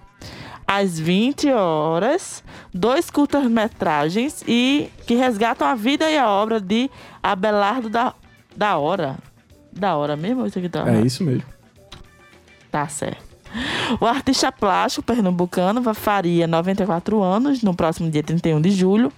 [0.67, 2.43] às 20 horas,
[2.73, 6.89] dois curtas-metragens e que resgatam a vida e a obra de
[7.21, 8.13] Abelardo da,
[8.55, 9.17] da Hora.
[9.71, 10.45] Da Hora mesmo?
[10.45, 11.45] Isso aqui tá, é isso mesmo.
[12.71, 13.33] Tá certo.
[13.99, 19.11] O artista plástico pernambucano faria 94 anos no próximo dia 31 de julho,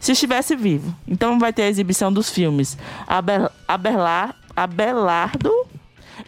[0.00, 0.94] se estivesse vivo.
[1.06, 5.52] Então vai ter a exibição dos filmes Abel, Abelar, Abelardo,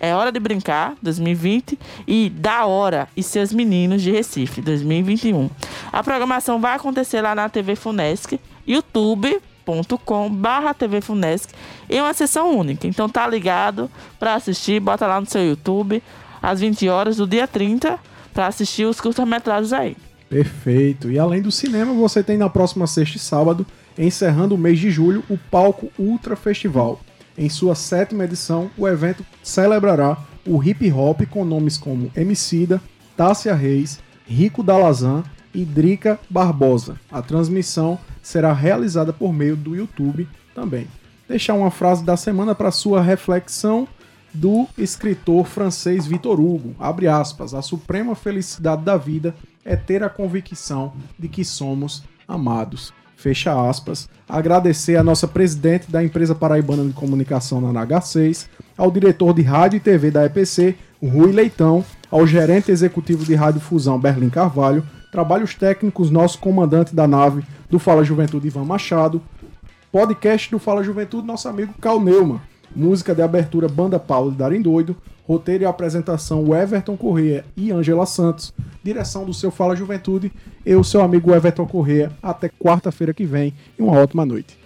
[0.01, 5.49] É Hora de Brincar, 2020, e Da Hora e Seus Meninos de Recife, 2021.
[5.92, 11.53] A programação vai acontecer lá na TV Funesc, youtube.com barra TV Funesc
[11.88, 12.86] em uma sessão única.
[12.86, 16.03] Então tá ligado para assistir, bota lá no seu YouTube
[16.42, 17.99] às 20 horas do dia 30
[18.32, 19.97] para assistir os curta-metragens aí.
[20.28, 21.11] Perfeito.
[21.11, 23.64] E além do cinema, você tem na próxima sexta e sábado,
[23.97, 27.01] encerrando o mês de julho, o Palco Ultra Festival.
[27.37, 30.16] Em sua sétima edição, o evento celebrará
[30.47, 32.80] o hip hop com nomes como Emicida,
[33.16, 36.99] Tássia Reis, Rico Dalazan e Drica Barbosa.
[37.11, 40.87] A transmissão será realizada por meio do YouTube também.
[41.28, 43.89] Deixar uma frase da semana para sua reflexão
[44.32, 46.74] do escritor francês Victor Hugo.
[46.78, 47.55] Abre aspas.
[47.55, 52.93] A suprema felicidade da vida é ter a convicção de que somos amados.
[53.25, 54.07] Fecha aspas.
[54.29, 59.79] Agradecer a nossa presidente da empresa paraibana de comunicação na NH6, ao diretor de rádio
[59.79, 65.55] e TV da EPC, Rui Leitão, ao gerente executivo de Rádio Fusão, Berlim Carvalho, trabalhos
[65.55, 69.22] técnicos, nosso comandante da nave do Fala Juventude, Ivan Machado,
[69.91, 72.43] podcast do Fala Juventude, nosso amigo Cal Neumann
[72.75, 74.97] música de abertura Banda Paulo de Darem Doido,
[75.27, 78.53] roteiro e apresentação Everton Corrêa e Angela Santos,
[78.83, 80.33] direção do seu Fala Juventude,
[80.64, 84.59] eu, seu amigo Everton Corrêa, até quarta-feira que vem e uma ótima noite.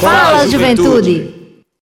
[0.00, 1.37] Fala, Juventude.